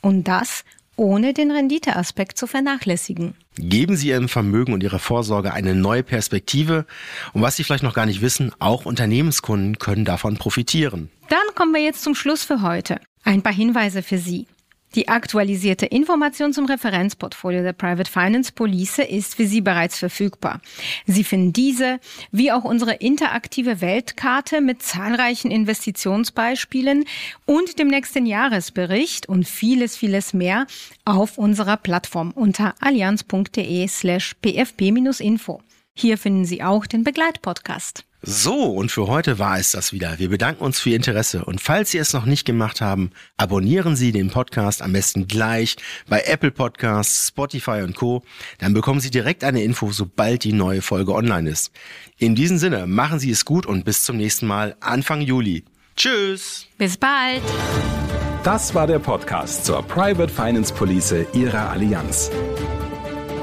und 0.00 0.24
das 0.24 0.64
ohne 0.98 1.32
den 1.32 1.50
Renditeaspekt 1.50 2.36
zu 2.36 2.46
vernachlässigen. 2.46 3.34
Geben 3.56 3.96
Sie 3.96 4.08
Ihrem 4.08 4.28
Vermögen 4.28 4.72
und 4.72 4.82
Ihrer 4.82 4.98
Vorsorge 4.98 5.52
eine 5.52 5.74
neue 5.74 6.02
Perspektive. 6.02 6.86
Und 7.32 7.42
was 7.42 7.56
Sie 7.56 7.64
vielleicht 7.64 7.84
noch 7.84 7.94
gar 7.94 8.06
nicht 8.06 8.20
wissen, 8.20 8.52
auch 8.58 8.84
Unternehmenskunden 8.84 9.78
können 9.78 10.04
davon 10.04 10.36
profitieren. 10.36 11.08
Dann 11.28 11.54
kommen 11.54 11.72
wir 11.72 11.82
jetzt 11.82 12.02
zum 12.02 12.14
Schluss 12.14 12.44
für 12.44 12.62
heute. 12.62 13.00
Ein 13.22 13.42
paar 13.42 13.52
Hinweise 13.52 14.02
für 14.02 14.18
Sie. 14.18 14.46
Die 14.94 15.08
aktualisierte 15.08 15.86
Information 15.86 16.52
zum 16.52 16.64
Referenzportfolio 16.64 17.62
der 17.62 17.74
Private 17.74 18.10
Finance 18.10 18.52
Police 18.52 19.00
ist 19.00 19.34
für 19.34 19.46
Sie 19.46 19.60
bereits 19.60 19.98
verfügbar. 19.98 20.60
Sie 21.06 21.24
finden 21.24 21.52
diese, 21.52 22.00
wie 22.32 22.50
auch 22.52 22.64
unsere 22.64 22.94
interaktive 22.94 23.80
Weltkarte 23.80 24.60
mit 24.60 24.82
zahlreichen 24.82 25.50
Investitionsbeispielen 25.50 27.04
und 27.44 27.78
dem 27.78 27.88
nächsten 27.88 28.24
Jahresbericht 28.24 29.28
und 29.28 29.46
vieles, 29.46 29.96
vieles 29.96 30.32
mehr 30.32 30.66
auf 31.04 31.36
unserer 31.36 31.76
Plattform 31.76 32.30
unter 32.30 32.74
allianz.de 32.80 33.86
slash 33.88 34.36
pfp-info. 34.42 35.60
Hier 35.94 36.16
finden 36.16 36.44
Sie 36.44 36.62
auch 36.62 36.86
den 36.86 37.04
Begleitpodcast. 37.04 38.07
So, 38.20 38.64
und 38.64 38.90
für 38.90 39.06
heute 39.06 39.38
war 39.38 39.58
es 39.58 39.70
das 39.70 39.92
wieder. 39.92 40.18
Wir 40.18 40.28
bedanken 40.28 40.64
uns 40.64 40.80
für 40.80 40.90
Ihr 40.90 40.96
Interesse 40.96 41.44
und 41.44 41.60
falls 41.60 41.92
Sie 41.92 41.98
es 41.98 42.12
noch 42.12 42.24
nicht 42.24 42.44
gemacht 42.44 42.80
haben, 42.80 43.12
abonnieren 43.36 43.94
Sie 43.94 44.10
den 44.10 44.30
Podcast 44.30 44.82
am 44.82 44.92
besten 44.92 45.28
gleich 45.28 45.76
bei 46.08 46.22
Apple 46.22 46.50
Podcasts, 46.50 47.28
Spotify 47.28 47.82
und 47.82 47.94
Co. 47.94 48.24
Dann 48.58 48.74
bekommen 48.74 49.00
Sie 49.00 49.10
direkt 49.10 49.44
eine 49.44 49.62
Info, 49.62 49.92
sobald 49.92 50.42
die 50.42 50.52
neue 50.52 50.82
Folge 50.82 51.14
online 51.14 51.48
ist. 51.48 51.70
In 52.18 52.34
diesem 52.34 52.58
Sinne, 52.58 52.88
machen 52.88 53.20
Sie 53.20 53.30
es 53.30 53.44
gut 53.44 53.66
und 53.66 53.84
bis 53.84 54.04
zum 54.04 54.16
nächsten 54.16 54.48
Mal 54.48 54.76
Anfang 54.80 55.20
Juli. 55.20 55.64
Tschüss. 55.96 56.66
Bis 56.76 56.96
bald. 56.96 57.42
Das 58.42 58.74
war 58.74 58.88
der 58.88 58.98
Podcast 58.98 59.64
zur 59.64 59.82
Private 59.82 60.32
Finance 60.32 60.74
Police 60.74 61.14
Ihrer 61.34 61.70
Allianz. 61.70 62.30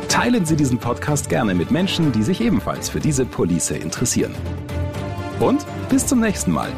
Teilen 0.10 0.46
Sie 0.46 0.56
diesen 0.56 0.78
Podcast 0.78 1.30
gerne 1.30 1.54
mit 1.54 1.72
Menschen, 1.72 2.12
die 2.12 2.24
sich 2.24 2.42
ebenfalls 2.42 2.90
für 2.90 3.00
diese 3.00 3.26
Police 3.26 3.72
interessieren. 3.72 4.34
Und 5.40 5.66
bis 5.90 6.08
zum 6.08 6.22
nächsten 6.22 6.52
Mal. 6.52 6.72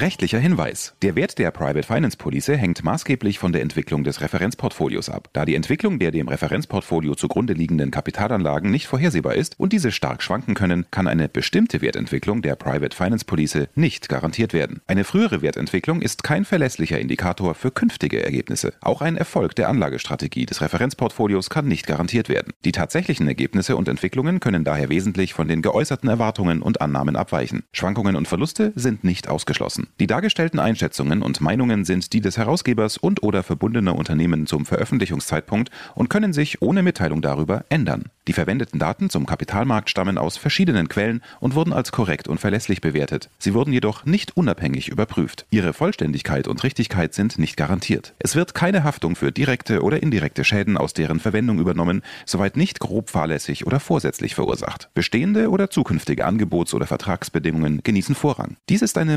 Rechtlicher 0.00 0.38
Hinweis. 0.38 0.94
Der 1.02 1.16
Wert 1.16 1.38
der 1.38 1.50
Private 1.50 1.82
Finance 1.82 2.16
Police 2.16 2.46
hängt 2.50 2.84
maßgeblich 2.84 3.40
von 3.40 3.50
der 3.50 3.62
Entwicklung 3.62 4.04
des 4.04 4.20
Referenzportfolios 4.20 5.08
ab. 5.08 5.28
Da 5.32 5.44
die 5.44 5.56
Entwicklung 5.56 5.98
der 5.98 6.12
dem 6.12 6.28
Referenzportfolio 6.28 7.16
zugrunde 7.16 7.52
liegenden 7.52 7.90
Kapitalanlagen 7.90 8.70
nicht 8.70 8.86
vorhersehbar 8.86 9.34
ist 9.34 9.58
und 9.58 9.72
diese 9.72 9.90
stark 9.90 10.22
schwanken 10.22 10.54
können, 10.54 10.86
kann 10.92 11.08
eine 11.08 11.28
bestimmte 11.28 11.80
Wertentwicklung 11.80 12.42
der 12.42 12.54
Private 12.54 12.96
Finance 12.96 13.24
Police 13.24 13.66
nicht 13.74 14.08
garantiert 14.08 14.52
werden. 14.52 14.82
Eine 14.86 15.02
frühere 15.02 15.42
Wertentwicklung 15.42 16.00
ist 16.00 16.22
kein 16.22 16.44
verlässlicher 16.44 17.00
Indikator 17.00 17.56
für 17.56 17.72
künftige 17.72 18.22
Ergebnisse. 18.22 18.74
Auch 18.80 19.02
ein 19.02 19.16
Erfolg 19.16 19.56
der 19.56 19.68
Anlagestrategie 19.68 20.46
des 20.46 20.60
Referenzportfolios 20.60 21.50
kann 21.50 21.66
nicht 21.66 21.88
garantiert 21.88 22.28
werden. 22.28 22.52
Die 22.64 22.72
tatsächlichen 22.72 23.26
Ergebnisse 23.26 23.74
und 23.74 23.88
Entwicklungen 23.88 24.38
können 24.38 24.62
daher 24.62 24.90
wesentlich 24.90 25.34
von 25.34 25.48
den 25.48 25.60
geäußerten 25.60 26.08
Erwartungen 26.08 26.62
und 26.62 26.80
Annahmen 26.80 27.16
abweichen. 27.16 27.64
Schwankungen 27.72 28.14
und 28.14 28.28
Verluste 28.28 28.72
sind 28.76 29.02
nicht 29.02 29.26
ausgeschlossen. 29.26 29.87
Die 30.00 30.06
dargestellten 30.06 30.60
Einschätzungen 30.60 31.22
und 31.22 31.40
Meinungen 31.40 31.84
sind 31.84 32.12
die 32.12 32.20
des 32.20 32.38
Herausgebers 32.38 32.98
und 32.98 33.22
oder 33.22 33.42
verbundener 33.42 33.96
Unternehmen 33.96 34.46
zum 34.46 34.66
Veröffentlichungszeitpunkt 34.66 35.70
und 35.94 36.08
können 36.08 36.32
sich 36.32 36.62
ohne 36.62 36.82
Mitteilung 36.82 37.22
darüber 37.22 37.64
ändern. 37.68 38.04
Die 38.28 38.34
verwendeten 38.34 38.78
Daten 38.78 39.08
zum 39.08 39.24
Kapitalmarkt 39.24 39.88
stammen 39.88 40.18
aus 40.18 40.36
verschiedenen 40.36 40.88
Quellen 40.88 41.22
und 41.40 41.54
wurden 41.54 41.72
als 41.72 41.92
korrekt 41.92 42.28
und 42.28 42.38
verlässlich 42.38 42.82
bewertet. 42.82 43.30
Sie 43.38 43.54
wurden 43.54 43.72
jedoch 43.72 44.04
nicht 44.04 44.36
unabhängig 44.36 44.88
überprüft. 44.88 45.46
Ihre 45.50 45.72
Vollständigkeit 45.72 46.46
und 46.46 46.62
Richtigkeit 46.62 47.14
sind 47.14 47.38
nicht 47.38 47.56
garantiert. 47.56 48.14
Es 48.18 48.36
wird 48.36 48.54
keine 48.54 48.84
Haftung 48.84 49.16
für 49.16 49.32
direkte 49.32 49.82
oder 49.82 50.02
indirekte 50.02 50.44
Schäden 50.44 50.76
aus 50.76 50.92
deren 50.92 51.20
Verwendung 51.20 51.58
übernommen, 51.58 52.02
soweit 52.26 52.56
nicht 52.56 52.80
grob 52.80 53.08
fahrlässig 53.08 53.66
oder 53.66 53.80
vorsätzlich 53.80 54.34
verursacht. 54.34 54.90
Bestehende 54.92 55.48
oder 55.48 55.70
zukünftige 55.70 56.26
Angebots- 56.26 56.74
oder 56.74 56.86
Vertragsbedingungen 56.86 57.82
genießen 57.82 58.14
Vorrang. 58.14 58.56
Dies 58.68 58.82
ist 58.82 58.98
eine 58.98 59.16